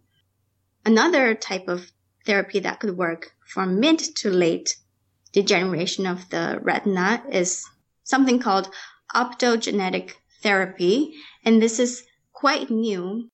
Another 0.84 1.34
type 1.34 1.68
of 1.68 1.90
therapy 2.26 2.60
that 2.60 2.80
could 2.80 2.96
work 2.96 3.32
for 3.46 3.64
mid 3.64 3.98
to 4.16 4.30
late 4.30 4.76
degeneration 5.32 6.06
of 6.06 6.28
the 6.28 6.58
retina 6.62 7.22
is 7.30 7.64
something 8.04 8.38
called 8.38 8.70
optogenetic 9.14 10.12
therapy. 10.42 11.14
And 11.44 11.62
this 11.62 11.78
is 11.78 12.04
quite 12.32 12.70
new. 12.70 13.30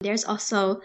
There's 0.00 0.24
also 0.24 0.80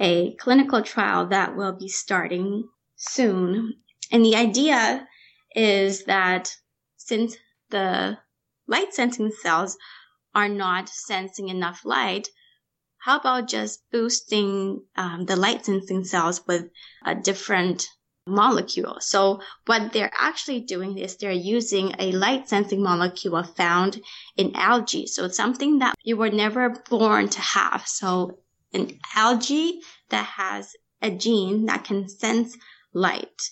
a 0.00 0.34
clinical 0.36 0.82
trial 0.82 1.26
that 1.28 1.56
will 1.56 1.72
be 1.72 1.88
starting 1.88 2.68
soon. 2.96 3.74
And 4.10 4.24
the 4.24 4.36
idea 4.36 5.06
is 5.54 6.04
that 6.04 6.54
since 6.96 7.36
the 7.70 8.18
light 8.66 8.94
sensing 8.94 9.30
cells 9.30 9.76
are 10.34 10.48
not 10.48 10.88
sensing 10.88 11.48
enough 11.48 11.84
light, 11.84 12.28
how 12.98 13.18
about 13.18 13.48
just 13.48 13.82
boosting 13.92 14.82
um, 14.96 15.26
the 15.26 15.36
light 15.36 15.66
sensing 15.66 16.04
cells 16.04 16.40
with 16.46 16.70
a 17.04 17.14
different 17.14 17.86
molecule? 18.26 18.96
So 19.00 19.40
what 19.66 19.92
they're 19.92 20.12
actually 20.18 20.60
doing 20.60 20.96
is 20.96 21.16
they're 21.16 21.30
using 21.30 21.94
a 21.98 22.12
light 22.12 22.48
sensing 22.48 22.82
molecule 22.82 23.42
found 23.42 24.00
in 24.36 24.56
algae. 24.56 25.06
So 25.06 25.26
it's 25.26 25.36
something 25.36 25.80
that 25.80 25.94
you 26.02 26.16
were 26.16 26.30
never 26.30 26.70
born 26.88 27.28
to 27.28 27.40
have. 27.40 27.86
So 27.86 28.38
an 28.74 28.98
algae 29.14 29.80
that 30.10 30.26
has 30.26 30.74
a 31.00 31.10
gene 31.10 31.66
that 31.66 31.84
can 31.84 32.08
sense 32.08 32.56
light. 32.92 33.50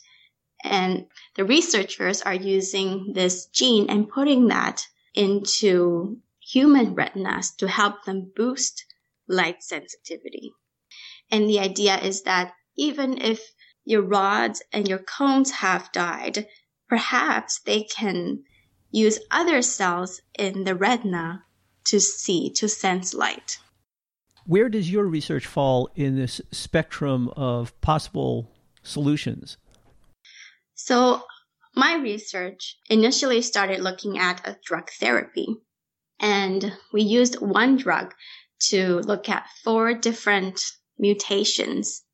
And 0.65 1.07
the 1.37 1.45
researchers 1.45 2.23
are 2.23 2.35
using 2.35 3.13
this 3.15 3.47
gene 3.47 3.89
and 3.91 4.09
putting 4.09 4.49
that 4.49 4.87
into 5.15 6.19
human 6.41 6.95
retinas 6.95 7.53
to 7.57 7.69
help 7.69 8.05
them 8.05 8.33
boost 8.35 8.85
light 9.29 9.63
sensitivity. 9.63 10.53
And 11.31 11.49
the 11.49 11.61
idea 11.61 11.99
is 11.99 12.23
that 12.23 12.55
even 12.77 13.21
if 13.21 13.41
your 13.85 14.03
rods 14.03 14.63
and 14.73 14.89
your 14.89 14.99
cones 14.99 15.51
have 15.51 15.93
died, 15.93 16.47
perhaps 16.89 17.61
they 17.61 17.83
can 17.83 18.45
use 18.91 19.19
other 19.31 19.63
cells 19.63 20.21
in 20.39 20.65
the 20.65 20.75
retina 20.75 21.45
to 21.85 21.99
see, 21.99 22.51
to 22.51 22.69
sense 22.69 23.15
light. 23.15 23.59
Where 24.47 24.69
does 24.69 24.91
your 24.91 25.05
research 25.05 25.47
fall 25.47 25.89
in 25.95 26.17
this 26.17 26.41
spectrum 26.51 27.29
of 27.37 27.79
possible 27.81 28.51
solutions? 28.83 29.57
So, 30.75 31.23
my 31.75 31.97
research 31.97 32.77
initially 32.91 33.41
started 33.41 33.81
looking 33.81 34.19
at 34.19 34.47
a 34.47 34.59
drug 34.65 34.91
therapy, 34.99 35.47
and 36.19 36.73
we 36.93 37.03
used 37.03 37.41
one 37.41 37.77
drug 37.77 38.15
to 38.69 38.99
look 39.01 39.29
at 39.29 39.49
four 39.65 39.95
different 39.95 40.61
mutations 40.99 42.05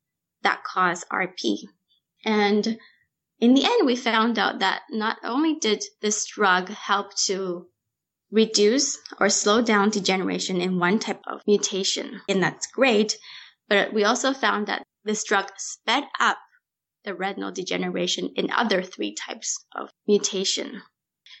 that 0.43 0.63
cause 0.63 1.03
RP. 1.11 1.57
And 2.25 2.77
in 3.39 3.53
the 3.53 3.65
end, 3.65 3.85
we 3.85 3.95
found 3.95 4.37
out 4.37 4.59
that 4.59 4.83
not 4.89 5.17
only 5.23 5.55
did 5.55 5.83
this 6.01 6.25
drug 6.25 6.69
help 6.69 7.15
to 7.25 7.67
reduce 8.31 8.97
or 9.19 9.29
slow 9.29 9.61
down 9.61 9.89
degeneration 9.89 10.61
in 10.61 10.79
one 10.79 10.99
type 10.99 11.21
of 11.27 11.41
mutation, 11.47 12.21
and 12.29 12.41
that's 12.41 12.67
great, 12.67 13.17
but 13.67 13.93
we 13.93 14.03
also 14.03 14.33
found 14.33 14.67
that 14.67 14.83
this 15.03 15.23
drug 15.23 15.49
sped 15.57 16.03
up 16.19 16.37
the 17.05 17.15
retinal 17.15 17.51
degeneration 17.51 18.29
in 18.35 18.51
other 18.51 18.83
three 18.83 19.15
types 19.15 19.65
of 19.75 19.89
mutation. 20.07 20.81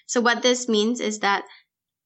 So 0.07 0.21
what 0.21 0.41
this 0.41 0.67
means 0.67 0.99
is 0.99 1.19
that 1.19 1.43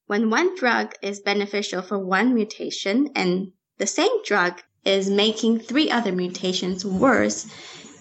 when 0.07 0.29
one 0.29 0.55
drug 0.55 0.93
is 1.01 1.21
beneficial 1.21 1.81
for 1.81 1.97
one 1.97 2.33
mutation 2.33 3.09
and 3.15 3.51
the 3.77 3.87
same 3.87 4.23
drug 4.23 4.61
is 4.83 5.09
making 5.09 5.59
three 5.59 5.89
other 5.89 6.11
mutations 6.11 6.85
worse, 6.85 7.47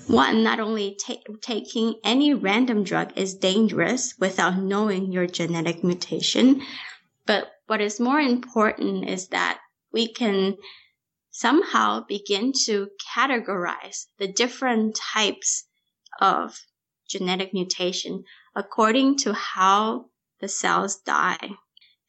one, 0.07 0.43
not 0.43 0.61
only 0.61 0.97
ta- 1.05 1.23
taking 1.41 1.95
any 2.05 2.35
random 2.35 2.85
drug 2.85 3.13
is 3.17 3.35
dangerous 3.35 4.15
without 4.19 4.57
knowing 4.57 5.13
your 5.13 5.27
genetic 5.27 5.83
mutation, 5.85 6.63
but 7.27 7.53
what 7.67 7.81
is 7.81 8.01
more 8.01 8.21
important 8.21 9.09
is 9.09 9.29
that 9.29 9.61
we 9.93 10.13
can 10.13 10.57
somehow 11.31 12.05
begin 12.07 12.53
to 12.65 12.89
categorize 13.17 14.07
the 14.19 14.29
different 14.29 14.95
types 15.15 15.65
of 16.21 16.59
genetic 17.09 17.53
mutation 17.53 18.25
according 18.55 19.17
to 19.17 19.33
how 19.33 20.07
the 20.41 20.49
cells 20.49 20.97
die. 20.97 21.51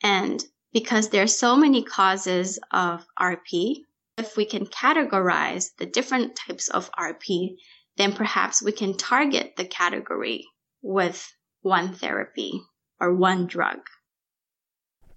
And 0.02 0.44
because 0.74 1.10
there 1.10 1.24
are 1.24 1.28
so 1.28 1.56
many 1.56 1.84
causes 1.84 2.60
of 2.72 3.06
RP, 3.20 3.84
if 4.18 4.36
we 4.36 4.46
can 4.46 4.66
categorize 4.66 5.70
the 5.78 5.86
different 5.86 6.36
types 6.36 6.68
of 6.68 6.92
RP, 6.92 7.56
then 7.98 8.14
perhaps 8.14 8.62
we 8.62 8.72
can 8.72 8.98
target 8.98 9.54
the 9.58 9.66
category 9.66 10.46
with 10.82 11.32
one 11.62 11.94
therapy 11.94 12.62
or 13.00 13.14
one 13.14 13.48
drug. 13.48 13.80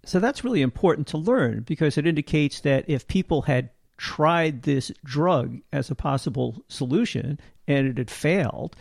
So 0.05 0.21
that's 0.21 0.45
really 0.45 0.63
important 0.63 1.09
to 1.09 1.19
learn 1.19 1.63
because 1.63 1.99
it 1.99 2.07
indicates 2.07 2.61
that 2.61 2.89
if 2.89 3.09
people 3.09 3.43
had 3.43 3.71
tried 3.97 4.63
this 4.63 4.93
drug 5.05 5.59
as 5.73 5.91
a 5.91 5.95
possible 5.95 6.65
solution 6.69 7.41
and 7.67 7.87
it 7.89 7.99
had 7.99 8.11
failed, 8.11 8.77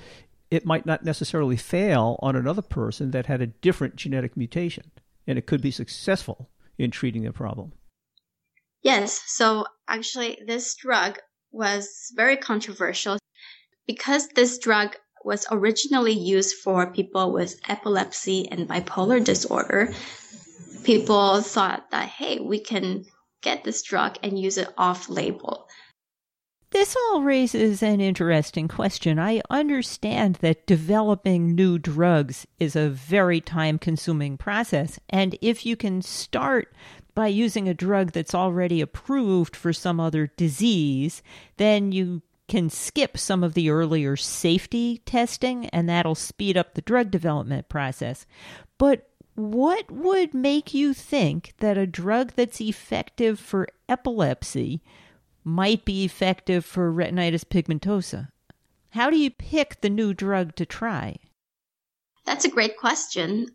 it 0.51 0.65
might 0.65 0.85
not 0.85 1.03
necessarily 1.03 1.55
fail 1.55 2.19
on 2.21 2.35
another 2.35 2.61
person 2.61 3.11
that 3.11 3.25
had 3.25 3.41
a 3.41 3.47
different 3.47 3.95
genetic 3.95 4.37
mutation 4.37 4.91
and 5.25 5.37
it 5.37 5.47
could 5.47 5.61
be 5.61 5.71
successful 5.71 6.49
in 6.77 6.91
treating 6.91 7.23
the 7.23 7.33
problem. 7.33 7.71
Yes, 8.83 9.23
so 9.25 9.65
actually, 9.87 10.37
this 10.45 10.75
drug 10.75 11.17
was 11.51 12.11
very 12.15 12.37
controversial 12.37 13.17
because 13.87 14.27
this 14.29 14.57
drug 14.57 14.95
was 15.23 15.47
originally 15.51 16.13
used 16.13 16.55
for 16.57 16.91
people 16.91 17.31
with 17.31 17.59
epilepsy 17.67 18.47
and 18.49 18.69
bipolar 18.69 19.23
disorder. 19.23 19.93
People 20.83 21.41
thought 21.41 21.89
that, 21.91 22.07
hey, 22.07 22.39
we 22.39 22.59
can 22.59 23.05
get 23.41 23.63
this 23.63 23.81
drug 23.81 24.17
and 24.21 24.39
use 24.39 24.57
it 24.57 24.69
off 24.77 25.09
label. 25.09 25.67
This 26.71 26.95
all 26.95 27.21
raises 27.21 27.81
an 27.81 28.01
interesting 28.01 28.67
question. 28.67 29.17
I 29.17 29.41
understand 29.49 30.35
that 30.41 30.67
developing 30.67 31.55
new 31.55 31.79
drugs 31.79 32.45
is 32.59 32.75
a 32.75 32.89
very 32.89 33.39
time 33.39 33.79
consuming 33.79 34.37
process. 34.37 34.99
And 35.09 35.37
if 35.41 35.65
you 35.65 35.77
can 35.77 36.01
start 36.01 36.73
by 37.13 37.27
using 37.27 37.69
a 37.69 37.73
drug 37.73 38.11
that's 38.11 38.35
already 38.35 38.81
approved 38.81 39.55
for 39.55 39.71
some 39.71 40.01
other 40.01 40.27
disease, 40.35 41.23
then 41.55 41.93
you 41.93 42.21
can 42.47 42.69
skip 42.69 43.17
some 43.17 43.43
of 43.43 43.53
the 43.53 43.69
earlier 43.69 44.15
safety 44.15 45.01
testing 45.05 45.65
and 45.67 45.89
that'll 45.89 46.15
speed 46.15 46.57
up 46.57 46.73
the 46.73 46.81
drug 46.81 47.11
development 47.11 47.69
process. 47.69 48.25
But 48.77 49.09
what 49.35 49.91
would 49.91 50.33
make 50.33 50.73
you 50.73 50.93
think 50.93 51.53
that 51.57 51.77
a 51.77 51.87
drug 51.87 52.33
that's 52.35 52.61
effective 52.61 53.39
for 53.39 53.67
epilepsy 53.89 54.81
might 55.43 55.85
be 55.85 56.05
effective 56.05 56.65
for 56.65 56.91
retinitis 56.91 57.43
pigmentosa? 57.45 58.29
How 58.91 59.09
do 59.09 59.17
you 59.17 59.29
pick 59.29 59.81
the 59.81 59.89
new 59.89 60.13
drug 60.13 60.55
to 60.55 60.65
try? 60.65 61.17
That's 62.25 62.45
a 62.45 62.49
great 62.49 62.77
question. 62.77 63.47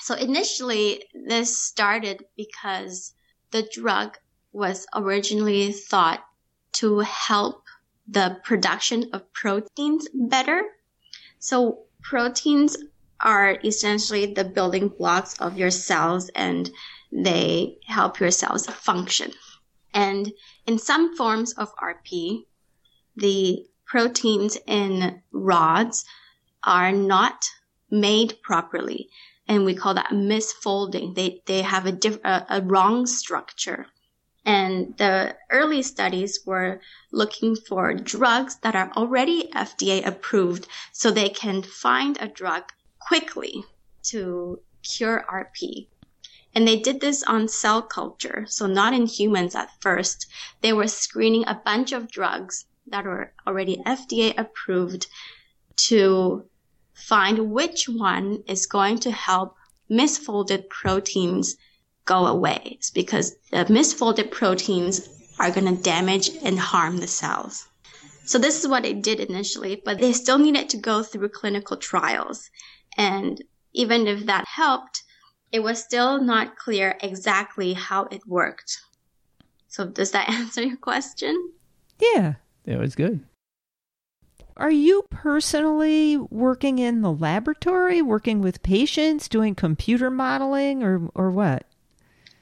So 0.00 0.14
initially, 0.14 1.04
this 1.14 1.56
started 1.56 2.24
because 2.36 3.14
the 3.52 3.62
drug 3.72 4.18
was 4.52 4.86
originally 4.94 5.72
thought 5.72 6.24
to 6.72 6.98
help 7.00 7.63
the 8.06 8.38
production 8.44 9.10
of 9.12 9.32
proteins 9.32 10.08
better. 10.12 10.62
So 11.38 11.84
proteins 12.02 12.76
are 13.20 13.58
essentially 13.64 14.32
the 14.34 14.44
building 14.44 14.88
blocks 14.88 15.40
of 15.40 15.56
your 15.56 15.70
cells 15.70 16.30
and 16.34 16.70
they 17.10 17.78
help 17.86 18.20
your 18.20 18.30
cells 18.30 18.66
function. 18.66 19.32
And 19.94 20.32
in 20.66 20.78
some 20.78 21.16
forms 21.16 21.52
of 21.54 21.74
RP, 21.76 22.44
the 23.16 23.66
proteins 23.86 24.58
in 24.66 25.22
rods 25.30 26.04
are 26.64 26.92
not 26.92 27.46
made 27.90 28.42
properly. 28.42 29.08
And 29.46 29.64
we 29.64 29.74
call 29.74 29.94
that 29.94 30.10
misfolding. 30.10 31.14
They, 31.14 31.42
they 31.46 31.62
have 31.62 31.86
a, 31.86 31.92
diff, 31.92 32.18
a, 32.24 32.46
a 32.48 32.62
wrong 32.62 33.06
structure. 33.06 33.86
And 34.44 34.96
the 34.98 35.36
early 35.50 35.82
studies 35.82 36.40
were 36.44 36.80
looking 37.10 37.56
for 37.56 37.94
drugs 37.94 38.56
that 38.56 38.76
are 38.76 38.92
already 38.96 39.48
FDA 39.54 40.06
approved 40.06 40.66
so 40.92 41.10
they 41.10 41.30
can 41.30 41.62
find 41.62 42.18
a 42.20 42.28
drug 42.28 42.64
quickly 42.98 43.64
to 44.04 44.60
cure 44.82 45.24
RP. 45.30 45.88
And 46.54 46.68
they 46.68 46.78
did 46.78 47.00
this 47.00 47.22
on 47.22 47.48
cell 47.48 47.82
culture, 47.82 48.44
so 48.48 48.66
not 48.66 48.94
in 48.94 49.06
humans 49.06 49.54
at 49.54 49.70
first. 49.80 50.26
They 50.60 50.72
were 50.72 50.88
screening 50.88 51.44
a 51.46 51.60
bunch 51.64 51.92
of 51.92 52.10
drugs 52.10 52.66
that 52.86 53.04
were 53.04 53.32
already 53.46 53.78
FDA 53.78 54.38
approved 54.38 55.06
to 55.88 56.44
find 56.92 57.50
which 57.50 57.88
one 57.88 58.44
is 58.46 58.66
going 58.66 58.98
to 59.00 59.10
help 59.10 59.56
misfolded 59.90 60.68
proteins 60.68 61.56
go 62.04 62.26
away. 62.26 62.60
It's 62.64 62.90
because 62.90 63.36
the 63.50 63.64
misfolded 63.64 64.30
proteins 64.30 65.08
are 65.38 65.50
going 65.50 65.74
to 65.74 65.82
damage 65.82 66.30
and 66.42 66.58
harm 66.58 66.98
the 66.98 67.06
cells. 67.06 67.66
So 68.24 68.38
this 68.38 68.60
is 68.60 68.68
what 68.68 68.84
they 68.84 68.94
did 68.94 69.20
initially, 69.20 69.82
but 69.84 69.98
they 69.98 70.12
still 70.12 70.38
needed 70.38 70.70
to 70.70 70.76
go 70.76 71.02
through 71.02 71.28
clinical 71.30 71.76
trials. 71.76 72.50
And 72.96 73.42
even 73.72 74.06
if 74.06 74.26
that 74.26 74.46
helped, 74.46 75.02
it 75.52 75.62
was 75.62 75.82
still 75.82 76.22
not 76.22 76.56
clear 76.56 76.96
exactly 77.02 77.74
how 77.74 78.04
it 78.04 78.26
worked. 78.26 78.80
So, 79.68 79.86
does 79.86 80.12
that 80.12 80.28
answer 80.30 80.62
your 80.62 80.76
question? 80.76 81.52
Yeah. 82.00 82.34
It 82.64 82.78
was 82.78 82.94
good. 82.94 83.24
Are 84.56 84.70
you 84.70 85.04
personally 85.10 86.16
working 86.16 86.78
in 86.78 87.02
the 87.02 87.12
laboratory, 87.12 88.00
working 88.00 88.40
with 88.40 88.62
patients, 88.62 89.28
doing 89.28 89.54
computer 89.54 90.10
modeling, 90.10 90.82
or, 90.82 91.10
or 91.14 91.30
what? 91.30 91.66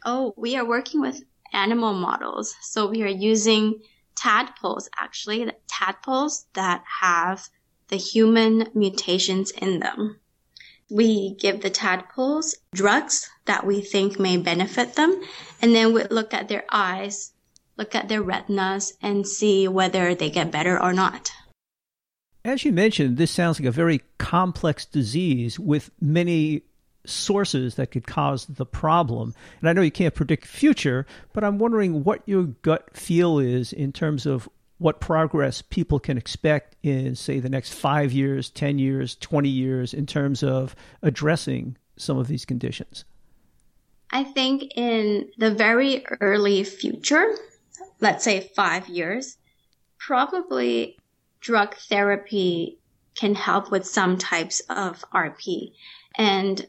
Oh, 0.05 0.35
we 0.37 0.57
are 0.57 0.65
working 0.65 1.01
with 1.01 1.23
animal 1.53 1.93
models. 1.93 2.55
So, 2.63 2.89
we 2.89 3.03
are 3.03 3.07
using 3.07 3.83
tadpoles, 4.17 4.89
actually, 4.97 5.51
tadpoles 5.69 6.47
that 6.55 6.83
have 7.01 7.49
the 7.89 7.97
human 7.97 8.69
mutations 8.75 9.51
in 9.51 9.81
them. 9.81 10.19
We 10.91 11.37
give 11.37 11.63
the 11.63 11.71
tadpoles 11.71 12.55
drugs 12.75 13.31
that 13.47 13.67
we 13.67 13.81
think 13.81 14.19
may 14.19 14.37
benefit 14.37 14.95
them, 14.95 15.21
and 15.61 15.75
then 15.75 15.93
we 15.93 16.05
look 16.05 16.35
at 16.35 16.49
their 16.49 16.65
eyes, 16.71 17.33
look 17.77 17.95
at 17.95 18.09
their 18.09 18.23
retinas, 18.23 18.95
and 19.01 19.27
see 19.27 19.69
whether 19.69 20.15
they 20.15 20.31
get 20.31 20.51
better 20.51 20.81
or 20.81 20.93
not. 20.93 21.33
As 22.45 22.65
you 22.65 22.73
mentioned, 22.73 23.19
this 23.19 23.31
sounds 23.31 23.61
like 23.61 23.69
a 23.69 23.73
very 23.73 24.03
complex 24.19 24.85
disease 24.85 25.59
with 25.59 25.91
many 26.01 26.63
sources 27.05 27.75
that 27.75 27.91
could 27.91 28.07
cause 28.07 28.47
the 28.47 28.67
problem. 28.67 29.35
And 29.61 29.69
I 29.69 29.73
know 29.73 29.83
you 29.83 29.91
can't 29.91 30.15
predict 30.15 30.47
future, 30.47 31.07
but 31.33 31.45
I'm 31.45 31.59
wondering 31.59 32.05
what 32.05 32.23
your 32.27 32.45
gut 32.45 32.97
feel 32.97 33.39
is 33.39 33.73
in 33.73 33.93
terms 33.93 34.27
of 34.27 34.49
what 34.79 35.01
progress 35.01 35.63
people 35.63 36.01
can 36.01 36.19
expect 36.19 36.77
in, 36.83 37.15
say, 37.15 37.39
the 37.39 37.49
next 37.49 37.73
five 37.73 38.13
years, 38.13 38.51
10 38.51 38.79
years, 38.79 39.15
20 39.17 39.49
years 39.49 39.95
in 39.95 40.07
terms 40.07 40.43
of 40.43 40.75
addressing 41.03 41.77
some 41.97 42.19
of 42.19 42.27
these 42.27 42.45
conditions? 42.45 43.05
I 44.11 44.25
think 44.25 44.73
in 44.77 45.31
the 45.39 45.53
very 45.53 46.05
early 46.21 46.65
future, 46.65 47.35
let's 48.01 48.25
say 48.25 48.51
five 48.55 48.89
years, 48.89 49.39
probably 49.99 50.99
drug 51.41 51.75
therapy 51.77 52.79
can 53.15 53.35
help 53.35 53.71
with 53.71 53.87
some 53.87 54.19
types 54.19 54.61
of 54.69 55.05
RP. 55.15 55.73
And 56.17 56.67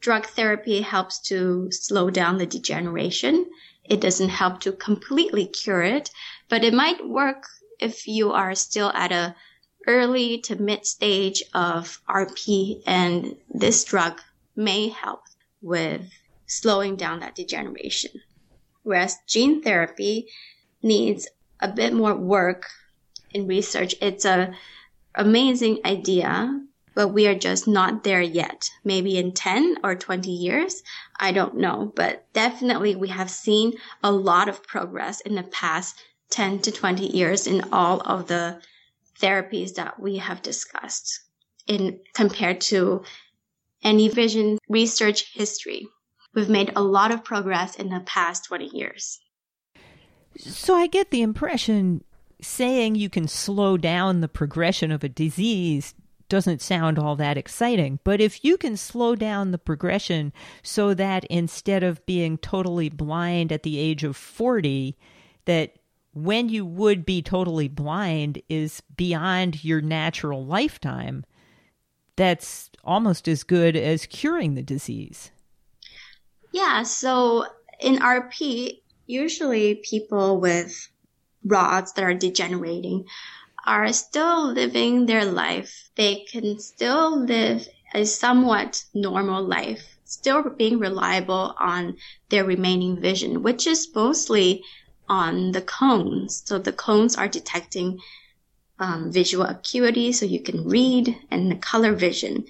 drug 0.00 0.26
therapy 0.26 0.80
helps 0.80 1.18
to 1.28 1.70
slow 1.72 2.10
down 2.10 2.38
the 2.38 2.46
degeneration. 2.46 3.46
It 3.84 4.00
doesn't 4.00 4.28
help 4.28 4.60
to 4.60 4.72
completely 4.72 5.46
cure 5.46 5.82
it, 5.82 6.10
but 6.48 6.64
it 6.64 6.74
might 6.74 7.08
work 7.08 7.44
if 7.80 8.06
you 8.06 8.32
are 8.32 8.54
still 8.54 8.90
at 8.94 9.12
a 9.12 9.34
early 9.86 10.38
to 10.38 10.56
mid 10.56 10.84
stage 10.86 11.42
of 11.54 12.00
RP 12.08 12.82
and 12.86 13.36
this 13.48 13.84
drug 13.84 14.20
may 14.54 14.88
help 14.88 15.22
with 15.62 16.02
slowing 16.46 16.96
down 16.96 17.20
that 17.20 17.34
degeneration. 17.34 18.10
Whereas 18.82 19.16
gene 19.26 19.62
therapy 19.62 20.28
needs 20.82 21.28
a 21.60 21.68
bit 21.68 21.92
more 21.92 22.14
work 22.14 22.66
in 23.32 23.46
research. 23.46 23.94
It's 24.00 24.24
a 24.24 24.54
amazing 25.14 25.80
idea, 25.84 26.60
but 26.98 27.14
we 27.14 27.28
are 27.28 27.34
just 27.36 27.68
not 27.68 28.02
there 28.02 28.20
yet. 28.20 28.72
Maybe 28.82 29.18
in 29.18 29.30
10 29.30 29.76
or 29.84 29.94
20 29.94 30.32
years, 30.32 30.82
I 31.20 31.30
don't 31.30 31.58
know, 31.58 31.92
but 31.94 32.26
definitely 32.32 32.96
we 32.96 33.06
have 33.06 33.30
seen 33.30 33.74
a 34.02 34.10
lot 34.10 34.48
of 34.48 34.64
progress 34.64 35.20
in 35.20 35.36
the 35.36 35.44
past 35.44 35.94
10 36.30 36.58
to 36.62 36.72
20 36.72 37.06
years 37.06 37.46
in 37.46 37.62
all 37.70 38.00
of 38.00 38.26
the 38.26 38.60
therapies 39.20 39.74
that 39.74 40.00
we 40.00 40.16
have 40.16 40.42
discussed 40.42 41.20
in 41.68 42.00
compared 42.14 42.60
to 42.62 43.04
any 43.84 44.08
vision 44.08 44.58
research 44.68 45.32
history. 45.32 45.86
We've 46.34 46.50
made 46.50 46.72
a 46.74 46.82
lot 46.82 47.12
of 47.12 47.22
progress 47.22 47.76
in 47.76 47.90
the 47.90 48.00
past 48.00 48.46
20 48.46 48.76
years. 48.76 49.20
So 50.36 50.74
I 50.74 50.88
get 50.88 51.12
the 51.12 51.22
impression 51.22 52.02
saying 52.42 52.96
you 52.96 53.08
can 53.08 53.28
slow 53.28 53.76
down 53.76 54.20
the 54.20 54.26
progression 54.26 54.90
of 54.90 55.04
a 55.04 55.08
disease 55.08 55.94
doesn't 56.28 56.62
sound 56.62 56.98
all 56.98 57.16
that 57.16 57.36
exciting. 57.36 57.98
But 58.04 58.20
if 58.20 58.44
you 58.44 58.56
can 58.56 58.76
slow 58.76 59.14
down 59.14 59.50
the 59.50 59.58
progression 59.58 60.32
so 60.62 60.94
that 60.94 61.24
instead 61.26 61.82
of 61.82 62.04
being 62.06 62.38
totally 62.38 62.88
blind 62.88 63.52
at 63.52 63.62
the 63.62 63.78
age 63.78 64.04
of 64.04 64.16
40, 64.16 64.96
that 65.44 65.76
when 66.12 66.48
you 66.48 66.64
would 66.64 67.04
be 67.06 67.22
totally 67.22 67.68
blind 67.68 68.42
is 68.48 68.82
beyond 68.96 69.64
your 69.64 69.80
natural 69.80 70.44
lifetime, 70.44 71.24
that's 72.16 72.70
almost 72.82 73.28
as 73.28 73.44
good 73.44 73.76
as 73.76 74.06
curing 74.06 74.54
the 74.54 74.62
disease. 74.62 75.30
Yeah, 76.52 76.82
so 76.82 77.46
in 77.80 77.98
RP, 77.98 78.80
usually 79.06 79.76
people 79.76 80.40
with 80.40 80.88
rods 81.44 81.92
that 81.92 82.04
are 82.04 82.14
degenerating 82.14 83.04
are 83.68 83.92
still 83.92 84.50
living 84.50 85.04
their 85.04 85.26
life. 85.26 85.90
They 85.94 86.24
can 86.24 86.58
still 86.58 87.20
live 87.26 87.68
a 87.92 88.06
somewhat 88.06 88.82
normal 88.94 89.44
life, 89.44 89.98
still 90.06 90.42
being 90.48 90.78
reliable 90.78 91.54
on 91.60 91.98
their 92.30 92.46
remaining 92.46 92.98
vision, 92.98 93.42
which 93.42 93.66
is 93.66 93.94
mostly 93.94 94.64
on 95.06 95.52
the 95.52 95.60
cones. 95.60 96.42
So 96.46 96.58
the 96.58 96.72
cones 96.72 97.14
are 97.14 97.28
detecting 97.28 98.00
um, 98.78 99.12
visual 99.12 99.44
acuity, 99.44 100.12
so 100.12 100.24
you 100.24 100.40
can 100.40 100.66
read, 100.66 101.14
and 101.30 101.50
the 101.50 101.56
color 101.56 101.92
vision. 101.92 102.46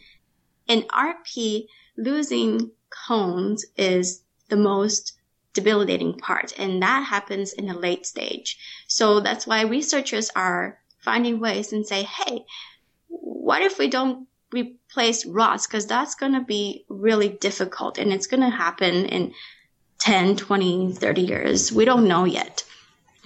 In 0.68 0.84
RP, 0.84 1.66
losing 1.96 2.70
cones 3.08 3.64
is 3.76 4.22
the 4.50 4.56
most 4.56 5.14
debilitating 5.52 6.14
part, 6.14 6.52
and 6.56 6.80
that 6.80 7.06
happens 7.06 7.52
in 7.54 7.66
the 7.66 7.74
late 7.74 8.06
stage. 8.06 8.56
So 8.86 9.18
that's 9.18 9.48
why 9.48 9.62
researchers 9.62 10.30
are 10.36 10.78
finding 11.00 11.40
ways 11.40 11.72
and 11.72 11.86
say, 11.86 12.02
hey, 12.02 12.44
what 13.08 13.62
if 13.62 13.78
we 13.78 13.88
don't 13.88 14.26
replace 14.52 15.24
rods? 15.26 15.66
Because 15.66 15.86
that's 15.86 16.14
going 16.14 16.32
to 16.32 16.44
be 16.44 16.84
really 16.88 17.28
difficult 17.28 17.98
and 17.98 18.12
it's 18.12 18.26
going 18.26 18.42
to 18.42 18.50
happen 18.50 19.06
in 19.06 19.32
10, 19.98 20.36
20, 20.36 20.92
30 20.92 21.20
years. 21.20 21.72
We 21.72 21.84
don't 21.84 22.08
know 22.08 22.24
yet. 22.24 22.64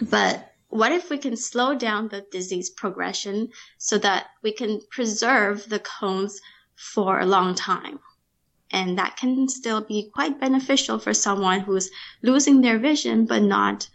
But 0.00 0.52
what 0.68 0.92
if 0.92 1.10
we 1.10 1.18
can 1.18 1.36
slow 1.36 1.74
down 1.74 2.08
the 2.08 2.26
disease 2.32 2.70
progression 2.70 3.50
so 3.78 3.98
that 3.98 4.28
we 4.42 4.52
can 4.52 4.80
preserve 4.90 5.68
the 5.68 5.78
cones 5.78 6.40
for 6.74 7.20
a 7.20 7.26
long 7.26 7.54
time? 7.54 8.00
And 8.70 8.96
that 8.98 9.18
can 9.18 9.48
still 9.48 9.82
be 9.82 10.10
quite 10.14 10.40
beneficial 10.40 10.98
for 10.98 11.12
someone 11.12 11.60
who's 11.60 11.90
losing 12.22 12.62
their 12.62 12.78
vision, 12.78 13.26
but 13.26 13.42
not 13.42 13.86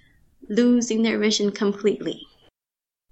losing 0.50 1.02
their 1.02 1.18
vision 1.18 1.52
completely. 1.52 2.27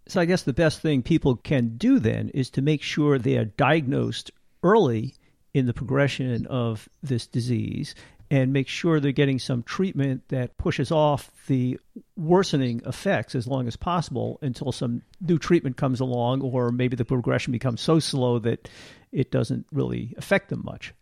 So 0.07 0.21
I 0.21 0.25
guess 0.25 0.43
the 0.43 0.53
best 0.53 0.81
thing 0.81 1.01
people 1.01 1.35
can 1.35 1.77
do 1.77 1.99
then 1.99 2.29
is 2.29 2.49
to 2.51 2.61
make 2.61 2.81
sure 2.81 3.17
they 3.17 3.37
are 3.37 3.45
diagnosed 3.45 4.31
early 4.63 5.15
in 5.53 5.65
the 5.65 5.73
progression 5.73 6.45
of 6.47 6.87
this 7.01 7.25
disease 7.25 7.95
and 8.31 8.51
make 8.51 8.67
sure 8.67 8.99
they're 8.99 9.11
getting 9.11 9.39
some 9.39 9.63
treatment 9.63 10.27
that 10.29 10.57
pushes 10.57 10.91
off 10.91 11.31
the 11.47 11.79
worsening 12.17 12.81
effects 12.85 13.35
as 13.35 13.47
long 13.47 13.67
as 13.67 13.75
possible 13.75 14.39
until 14.41 14.71
some 14.71 15.01
new 15.21 15.37
treatment 15.37 15.77
comes 15.77 15.99
along 15.99 16.41
or 16.41 16.71
maybe 16.71 16.95
the 16.95 17.05
progression 17.05 17.51
becomes 17.51 17.81
so 17.81 17.99
slow 17.99 18.39
that 18.39 18.67
it 19.11 19.31
doesn't 19.31 19.65
really 19.71 20.13
affect 20.17 20.49
them 20.49 20.61
much. 20.65 20.93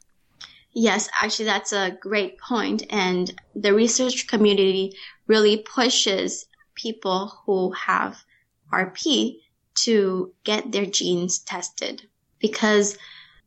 Yes, 0.73 1.07
actually, 1.21 1.45
that's 1.45 1.71
a 1.71 1.97
great 1.99 2.37
point. 2.39 2.83
And 2.89 3.33
the 3.55 3.73
research 3.73 4.27
community 4.27 4.95
really 5.27 5.57
pushes 5.57 6.45
people 6.75 7.27
who 7.45 7.71
have 7.71 8.23
RP 8.73 9.37
to 9.75 10.33
get 10.43 10.71
their 10.71 10.85
genes 10.85 11.39
tested 11.39 12.07
because 12.39 12.97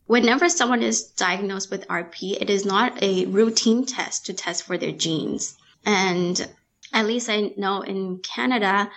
whenever 0.06 0.48
someone 0.48 0.82
is 0.82 1.04
diagnosed 1.04 1.70
with 1.70 1.86
RP, 1.88 2.40
it 2.40 2.48
is 2.50 2.64
not 2.64 3.02
a 3.02 3.26
routine 3.26 3.84
test 3.84 4.26
to 4.26 4.32
test 4.32 4.64
for 4.64 4.78
their 4.78 4.92
genes. 4.92 5.56
And 5.84 6.48
at 6.92 7.06
least 7.06 7.28
I 7.28 7.52
know 7.56 7.82
in 7.82 8.18
Canada, 8.18 8.90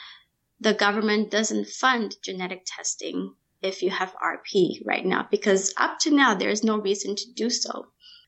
the 0.59 0.73
government 0.73 1.31
doesn't 1.31 1.67
fund 1.67 2.15
genetic 2.23 2.63
testing 2.65 3.33
if 3.61 3.81
you 3.81 3.89
have 3.89 4.15
RP 4.23 4.85
right 4.85 5.05
now 5.05 5.27
because 5.29 5.73
up 5.77 5.99
to 5.99 6.11
now 6.11 6.33
there's 6.35 6.63
no 6.63 6.77
reason 6.79 7.15
to 7.15 7.33
do 7.33 7.49
so. 7.49 7.87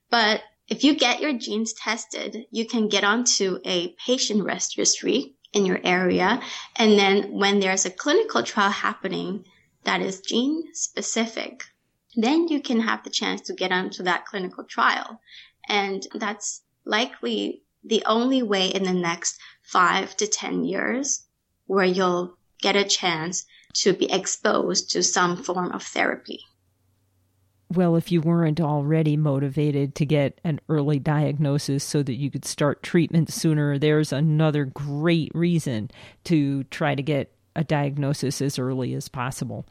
But 0.09 0.41
if 0.67 0.83
you 0.83 0.95
get 0.95 1.21
your 1.21 1.33
genes 1.33 1.73
tested, 1.73 2.45
you 2.51 2.65
can 2.65 2.87
get 2.87 3.03
onto 3.03 3.59
a 3.65 3.95
patient 4.05 4.43
registry 4.43 5.35
in 5.53 5.65
your 5.65 5.79
area. 5.83 6.41
And 6.75 6.97
then 6.97 7.31
when 7.31 7.59
there's 7.59 7.85
a 7.85 7.91
clinical 7.91 8.43
trial 8.43 8.71
happening 8.71 9.45
that 9.83 10.01
is 10.01 10.21
gene 10.21 10.73
specific, 10.73 11.63
then 12.15 12.47
you 12.47 12.61
can 12.61 12.81
have 12.81 13.03
the 13.03 13.09
chance 13.09 13.41
to 13.41 13.53
get 13.53 13.71
onto 13.71 14.03
that 14.03 14.25
clinical 14.25 14.63
trial. 14.63 15.19
And 15.67 16.05
that's 16.13 16.61
likely 16.85 17.63
the 17.83 18.03
only 18.05 18.43
way 18.43 18.67
in 18.67 18.83
the 18.83 18.93
next 18.93 19.39
five 19.63 20.15
to 20.17 20.27
10 20.27 20.65
years 20.65 21.25
where 21.65 21.85
you'll 21.85 22.37
get 22.59 22.75
a 22.75 22.83
chance 22.83 23.45
to 23.73 23.93
be 23.93 24.11
exposed 24.11 24.91
to 24.91 25.01
some 25.01 25.37
form 25.37 25.71
of 25.71 25.83
therapy 25.83 26.41
well, 27.71 27.95
if 27.95 28.11
you 28.11 28.21
weren't 28.21 28.59
already 28.59 29.17
motivated 29.17 29.95
to 29.95 30.05
get 30.05 30.39
an 30.43 30.59
early 30.69 30.99
diagnosis 30.99 31.83
so 31.83 32.03
that 32.03 32.15
you 32.15 32.29
could 32.29 32.45
start 32.45 32.83
treatment 32.83 33.31
sooner, 33.31 33.77
there's 33.77 34.11
another 34.11 34.65
great 34.65 35.31
reason 35.33 35.89
to 36.25 36.63
try 36.65 36.95
to 36.95 37.03
get 37.03 37.31
a 37.55 37.63
diagnosis 37.63 38.41
as 38.41 38.59
early 38.59 38.93
as 38.93 39.07
possible. 39.07 39.65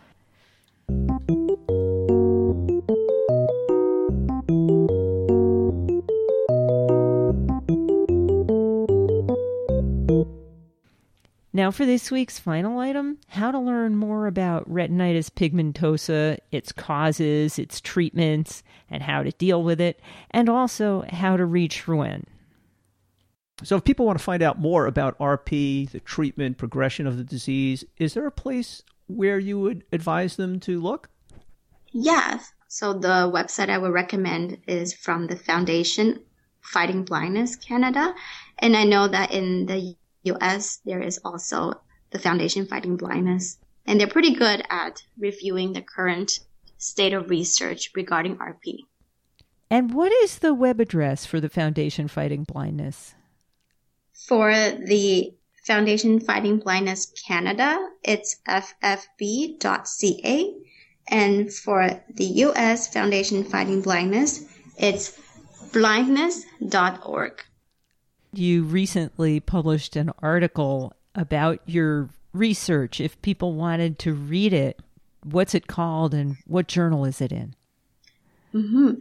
Now, 11.60 11.70
for 11.70 11.84
this 11.84 12.10
week's 12.10 12.38
final 12.38 12.78
item 12.78 13.18
how 13.28 13.50
to 13.50 13.58
learn 13.58 13.94
more 13.94 14.26
about 14.26 14.66
retinitis 14.66 15.28
pigmentosa, 15.28 16.38
its 16.50 16.72
causes, 16.72 17.58
its 17.58 17.82
treatments, 17.82 18.62
and 18.88 19.02
how 19.02 19.22
to 19.22 19.30
deal 19.32 19.62
with 19.62 19.78
it, 19.78 20.00
and 20.30 20.48
also 20.48 21.04
how 21.10 21.36
to 21.36 21.44
reach 21.44 21.84
Ruanne. 21.84 22.24
So, 23.62 23.76
if 23.76 23.84
people 23.84 24.06
want 24.06 24.18
to 24.18 24.24
find 24.24 24.42
out 24.42 24.58
more 24.58 24.86
about 24.86 25.18
RP, 25.18 25.90
the 25.90 26.00
treatment, 26.00 26.56
progression 26.56 27.06
of 27.06 27.18
the 27.18 27.24
disease, 27.24 27.84
is 27.98 28.14
there 28.14 28.26
a 28.26 28.32
place 28.32 28.82
where 29.06 29.38
you 29.38 29.60
would 29.60 29.84
advise 29.92 30.36
them 30.36 30.60
to 30.60 30.80
look? 30.80 31.10
Yes. 31.92 32.54
So, 32.68 32.94
the 32.94 33.30
website 33.30 33.68
I 33.68 33.76
would 33.76 33.92
recommend 33.92 34.56
is 34.66 34.94
from 34.94 35.26
the 35.26 35.36
Foundation 35.36 36.20
Fighting 36.62 37.04
Blindness 37.04 37.54
Canada. 37.56 38.14
And 38.60 38.74
I 38.74 38.84
know 38.84 39.08
that 39.08 39.30
in 39.30 39.66
the 39.66 39.94
US, 40.24 40.80
there 40.84 41.02
is 41.02 41.20
also 41.24 41.80
the 42.10 42.18
Foundation 42.18 42.66
Fighting 42.66 42.96
Blindness. 42.96 43.58
And 43.86 43.98
they're 43.98 44.06
pretty 44.06 44.34
good 44.34 44.62
at 44.70 45.02
reviewing 45.18 45.72
the 45.72 45.82
current 45.82 46.40
state 46.78 47.12
of 47.12 47.30
research 47.30 47.90
regarding 47.94 48.36
RP. 48.36 48.80
And 49.70 49.94
what 49.94 50.12
is 50.12 50.38
the 50.38 50.52
web 50.52 50.80
address 50.80 51.24
for 51.26 51.40
the 51.40 51.48
Foundation 51.48 52.08
Fighting 52.08 52.44
Blindness? 52.44 53.14
For 54.12 54.52
the 54.52 55.32
Foundation 55.64 56.20
Fighting 56.20 56.58
Blindness 56.58 57.12
Canada, 57.26 57.78
it's 58.02 58.36
ffb.ca. 58.48 59.54
And 61.08 61.52
for 61.52 62.02
the 62.14 62.24
US 62.24 62.92
Foundation 62.92 63.44
Fighting 63.44 63.80
Blindness, 63.82 64.44
it's 64.76 65.18
blindness.org. 65.72 67.44
You 68.32 68.62
recently 68.62 69.40
published 69.40 69.96
an 69.96 70.12
article 70.22 70.94
about 71.14 71.60
your 71.66 72.10
research. 72.32 73.00
If 73.00 73.20
people 73.22 73.54
wanted 73.54 73.98
to 74.00 74.14
read 74.14 74.52
it, 74.52 74.78
what's 75.24 75.54
it 75.54 75.66
called 75.66 76.14
and 76.14 76.36
what 76.46 76.68
journal 76.68 77.04
is 77.04 77.20
it 77.20 77.32
in? 77.32 77.54
Mm-hmm. 78.54 78.94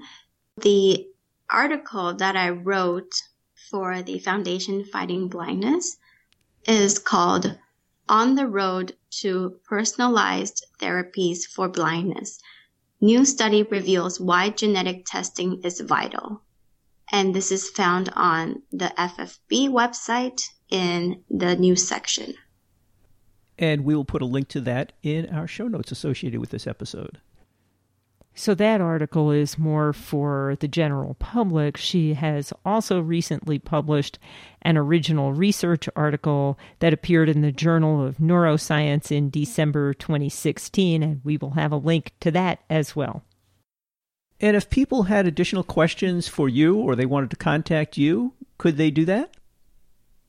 The 0.61 1.07
article 1.49 2.13
that 2.15 2.35
I 2.35 2.49
wrote 2.49 3.23
for 3.69 4.01
the 4.01 4.19
Foundation 4.19 4.83
Fighting 4.83 5.27
Blindness 5.27 5.97
is 6.67 6.99
called 6.99 7.57
On 8.07 8.35
the 8.35 8.47
Road 8.47 8.95
to 9.21 9.59
Personalized 9.65 10.65
Therapies 10.79 11.43
for 11.45 11.69
Blindness. 11.69 12.39
New 13.01 13.25
study 13.25 13.63
reveals 13.63 14.19
why 14.19 14.49
genetic 14.49 15.05
testing 15.05 15.61
is 15.63 15.79
vital. 15.79 16.41
And 17.11 17.33
this 17.33 17.51
is 17.51 17.69
found 17.69 18.09
on 18.15 18.61
the 18.71 18.93
FFB 18.97 19.69
website 19.69 20.41
in 20.69 21.23
the 21.29 21.55
news 21.55 21.87
section. 21.87 22.35
And 23.57 23.83
we 23.83 23.95
will 23.95 24.05
put 24.05 24.21
a 24.21 24.25
link 24.25 24.47
to 24.49 24.61
that 24.61 24.93
in 25.03 25.27
our 25.29 25.47
show 25.47 25.67
notes 25.67 25.91
associated 25.91 26.39
with 26.39 26.51
this 26.51 26.67
episode. 26.67 27.19
So 28.35 28.55
that 28.55 28.79
article 28.79 29.31
is 29.31 29.57
more 29.57 29.91
for 29.91 30.55
the 30.61 30.67
general 30.69 31.15
public. 31.15 31.75
She 31.75 32.13
has 32.13 32.53
also 32.63 33.01
recently 33.01 33.59
published 33.59 34.17
an 34.61 34.77
original 34.77 35.33
research 35.33 35.89
article 35.93 36.57
that 36.79 36.93
appeared 36.93 37.27
in 37.27 37.41
the 37.41 37.51
Journal 37.51 38.05
of 38.05 38.17
Neuroscience 38.17 39.11
in 39.11 39.29
December 39.29 39.93
2016, 39.93 41.03
and 41.03 41.21
we 41.25 41.35
will 41.35 41.49
have 41.51 41.73
a 41.73 41.77
link 41.77 42.13
to 42.21 42.31
that 42.31 42.59
as 42.69 42.95
well. 42.95 43.23
And 44.41 44.55
if 44.55 44.69
people 44.69 45.03
had 45.03 45.27
additional 45.27 45.63
questions 45.63 46.27
for 46.27 46.47
you 46.47 46.77
or 46.77 46.95
they 46.95 47.05
wanted 47.05 47.29
to 47.31 47.35
contact 47.35 47.97
you, 47.97 48.33
could 48.57 48.77
they 48.77 48.91
do 48.91 49.05
that? 49.05 49.35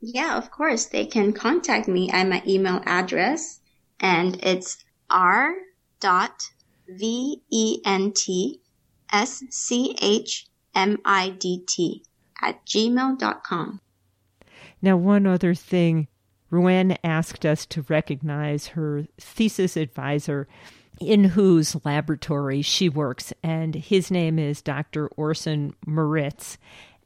Yeah, 0.01 0.37
of 0.37 0.51
course. 0.51 0.87
They 0.87 1.07
can 1.07 1.33
contact 1.33 1.87
me 1.87 2.11
at 2.11 2.27
my 2.27 2.43
email 2.47 2.81
address, 2.87 3.61
and 4.01 4.43
it's 4.43 4.85
r 5.11 5.55
dot 6.01 6.51
v 6.89 7.43
e 7.51 7.81
n 7.85 8.13
t 8.13 8.61
s 9.13 9.45
c 9.51 9.95
h 10.01 10.49
m 10.75 10.99
i 11.05 11.31
d 11.31 11.63
t 11.67 12.03
at 12.41 12.65
gmail.com. 12.65 13.81
Now, 14.83 14.97
one 14.97 15.27
other 15.27 15.55
thing, 15.55 16.09
Ruanne 16.51 16.97
asked 17.05 17.45
us 17.45 17.67
to 17.67 17.83
recognize 17.83 18.69
her 18.69 19.07
thesis 19.19 19.77
advisor 19.77 20.49
in 21.01 21.25
whose 21.25 21.77
laboratory 21.85 22.63
she 22.63 22.89
works, 22.89 23.33
and 23.43 23.75
his 23.75 24.11
name 24.11 24.39
is 24.39 24.63
Dr. 24.63 25.09
Orson 25.09 25.75
Moritz. 25.87 26.57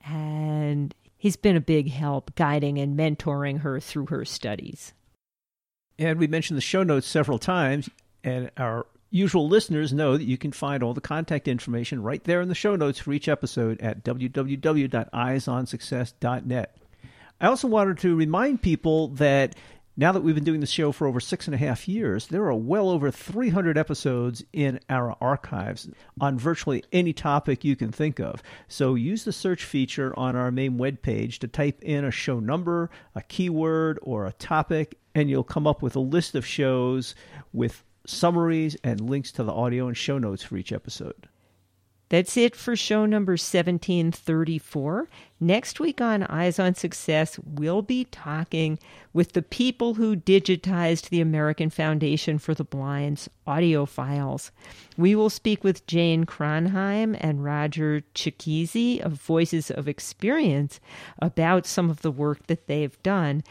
And 0.04 0.94
he's 1.16 1.36
been 1.36 1.56
a 1.56 1.60
big 1.60 1.90
help 1.90 2.34
guiding 2.34 2.78
and 2.78 2.98
mentoring 2.98 3.60
her 3.60 3.80
through 3.80 4.06
her 4.06 4.24
studies. 4.24 4.92
And 5.98 6.18
we 6.18 6.26
mentioned 6.26 6.56
the 6.56 6.62
show 6.62 6.82
notes 6.82 7.06
several 7.06 7.38
times, 7.38 7.88
and 8.24 8.50
our 8.56 8.86
usual 9.10 9.48
listeners 9.48 9.92
know 9.92 10.16
that 10.16 10.24
you 10.24 10.36
can 10.36 10.50
find 10.50 10.82
all 10.82 10.92
the 10.92 11.00
contact 11.00 11.46
information 11.46 12.02
right 12.02 12.24
there 12.24 12.40
in 12.40 12.48
the 12.48 12.54
show 12.54 12.74
notes 12.74 12.98
for 12.98 13.12
each 13.12 13.28
episode 13.28 13.80
at 13.80 14.02
www.eyesonsuccess.net. 14.02 16.76
I 17.40 17.46
also 17.46 17.68
wanted 17.68 17.98
to 17.98 18.16
remind 18.16 18.62
people 18.62 19.08
that 19.08 19.54
now 19.96 20.10
that 20.12 20.22
we've 20.22 20.34
been 20.34 20.44
doing 20.44 20.60
the 20.60 20.66
show 20.66 20.90
for 20.90 21.06
over 21.06 21.20
six 21.20 21.46
and 21.46 21.54
a 21.54 21.58
half 21.58 21.86
years, 21.86 22.26
there 22.26 22.44
are 22.46 22.54
well 22.54 22.88
over 22.88 23.10
300 23.10 23.78
episodes 23.78 24.44
in 24.52 24.80
our 24.90 25.16
archives 25.20 25.88
on 26.20 26.38
virtually 26.38 26.82
any 26.92 27.12
topic 27.12 27.64
you 27.64 27.76
can 27.76 27.92
think 27.92 28.18
of. 28.18 28.42
So 28.66 28.96
use 28.96 29.24
the 29.24 29.32
search 29.32 29.64
feature 29.64 30.12
on 30.18 30.34
our 30.34 30.50
main 30.50 30.78
webpage 30.78 31.38
to 31.38 31.48
type 31.48 31.80
in 31.82 32.04
a 32.04 32.10
show 32.10 32.40
number, 32.40 32.90
a 33.14 33.22
keyword, 33.22 33.98
or 34.02 34.26
a 34.26 34.32
topic, 34.32 34.98
and 35.14 35.30
you'll 35.30 35.44
come 35.44 35.66
up 35.66 35.80
with 35.80 35.94
a 35.94 36.00
list 36.00 36.34
of 36.34 36.44
shows 36.44 37.14
with 37.52 37.84
summaries 38.06 38.76
and 38.82 39.00
links 39.00 39.30
to 39.32 39.44
the 39.44 39.52
audio 39.52 39.86
and 39.86 39.96
show 39.96 40.18
notes 40.18 40.42
for 40.42 40.56
each 40.56 40.72
episode. 40.72 41.28
That's 42.10 42.36
it 42.36 42.54
for 42.54 42.76
show 42.76 43.06
number 43.06 43.32
1734. 43.32 45.08
Next 45.40 45.80
week 45.80 46.00
on 46.00 46.22
Eyes 46.24 46.58
on 46.58 46.74
Success, 46.74 47.38
we'll 47.38 47.82
be 47.82 48.04
talking 48.04 48.78
with 49.12 49.32
the 49.32 49.42
people 49.42 49.94
who 49.94 50.16
digitized 50.16 51.08
the 51.08 51.20
American 51.20 51.70
Foundation 51.70 52.38
for 52.38 52.54
the 52.54 52.64
Blind's 52.64 53.28
audio 53.46 53.84
files. 53.84 54.52
We 54.96 55.14
will 55.14 55.30
speak 55.30 55.64
with 55.64 55.86
Jane 55.86 56.24
Kronheim 56.24 57.16
and 57.20 57.44
Roger 57.44 58.02
Chikizzi 58.14 59.00
of 59.00 59.12
Voices 59.12 59.70
of 59.70 59.88
Experience 59.88 60.80
about 61.20 61.66
some 61.66 61.90
of 61.90 62.02
the 62.02 62.12
work 62.12 62.46
that 62.46 62.66
they've 62.66 63.02
done 63.02 63.42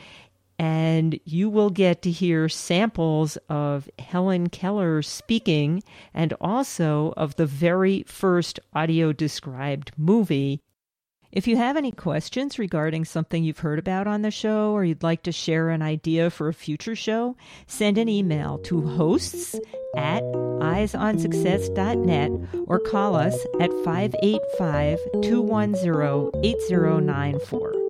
and 0.63 1.19
you 1.25 1.49
will 1.49 1.69
get 1.69 2.01
to 2.01 2.09
hear 2.09 2.47
samples 2.47 3.37
of 3.49 3.89
Helen 3.99 4.47
Keller 4.47 5.01
speaking 5.01 5.83
and 6.13 6.31
also 6.39 7.13
of 7.17 7.35
the 7.35 7.45
very 7.45 8.03
first 8.03 8.61
audio 8.73 9.11
described 9.11 9.91
movie. 9.97 10.61
If 11.33 11.47
you 11.47 11.57
have 11.57 11.75
any 11.75 11.91
questions 11.91 12.57
regarding 12.57 13.03
something 13.03 13.43
you've 13.43 13.59
heard 13.59 13.77
about 13.77 14.07
on 14.07 14.21
the 14.21 14.31
show 14.31 14.71
or 14.71 14.85
you'd 14.85 15.03
like 15.03 15.23
to 15.23 15.33
share 15.33 15.69
an 15.69 15.81
idea 15.81 16.29
for 16.29 16.47
a 16.47 16.53
future 16.53 16.95
show, 16.95 17.35
send 17.67 17.97
an 17.97 18.07
email 18.07 18.57
to 18.59 18.87
hosts 18.87 19.59
at 19.97 20.23
eyesonsuccess.net 20.23 22.31
or 22.67 22.79
call 22.79 23.17
us 23.17 23.37
at 23.59 23.73
585 23.83 24.97
210 25.23 26.41
8094. 26.41 27.82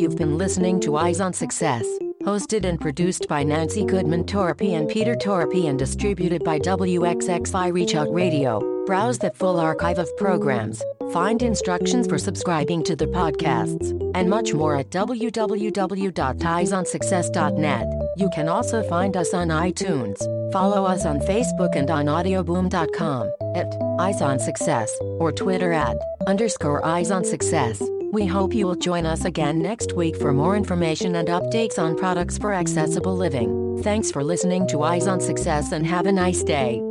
You've 0.00 0.16
been 0.16 0.38
listening 0.38 0.80
to 0.80 0.96
Eyes 0.96 1.20
on 1.20 1.34
Success, 1.34 1.84
hosted 2.22 2.64
and 2.64 2.80
produced 2.80 3.28
by 3.28 3.42
Nancy 3.42 3.84
Goodman 3.84 4.24
Torpey 4.24 4.70
and 4.70 4.88
Peter 4.88 5.14
Torpey 5.14 5.68
and 5.68 5.78
distributed 5.78 6.42
by 6.42 6.58
WXXI 6.58 7.70
Reach 7.70 7.94
Out 7.94 8.10
Radio. 8.10 8.86
Browse 8.86 9.18
the 9.18 9.30
full 9.32 9.60
archive 9.60 9.98
of 9.98 10.08
programs, 10.16 10.82
find 11.12 11.42
instructions 11.42 12.06
for 12.06 12.16
subscribing 12.16 12.82
to 12.84 12.96
the 12.96 13.08
podcasts, 13.08 13.90
and 14.14 14.30
much 14.30 14.54
more 14.54 14.74
at 14.74 14.88
www.eyesonsuccess.net. 14.88 17.86
You 18.16 18.30
can 18.34 18.48
also 18.48 18.82
find 18.88 19.18
us 19.18 19.34
on 19.34 19.48
iTunes, 19.48 20.18
follow 20.50 20.86
us 20.86 21.04
on 21.04 21.20
Facebook 21.20 21.76
and 21.76 21.90
on 21.90 22.06
audioboom.com, 22.06 23.32
at 23.54 23.66
Eyes 24.00 24.22
on 24.22 24.38
Success, 24.38 24.90
or 25.18 25.30
Twitter 25.30 25.74
at 25.74 25.98
underscore 26.26 26.82
Eyes 26.86 27.10
on 27.10 27.22
Success. 27.22 27.82
We 28.12 28.26
hope 28.26 28.54
you 28.54 28.66
will 28.66 28.74
join 28.74 29.06
us 29.06 29.24
again 29.24 29.60
next 29.60 29.92
week 29.92 30.16
for 30.16 30.32
more 30.32 30.56
information 30.56 31.14
and 31.14 31.28
updates 31.28 31.78
on 31.78 31.96
products 31.96 32.38
for 32.38 32.52
accessible 32.52 33.16
living. 33.16 33.80
Thanks 33.82 34.10
for 34.10 34.24
listening 34.24 34.66
to 34.68 34.82
Eyes 34.82 35.06
on 35.06 35.20
Success 35.20 35.72
and 35.72 35.86
have 35.86 36.06
a 36.06 36.12
nice 36.12 36.42
day. 36.42 36.89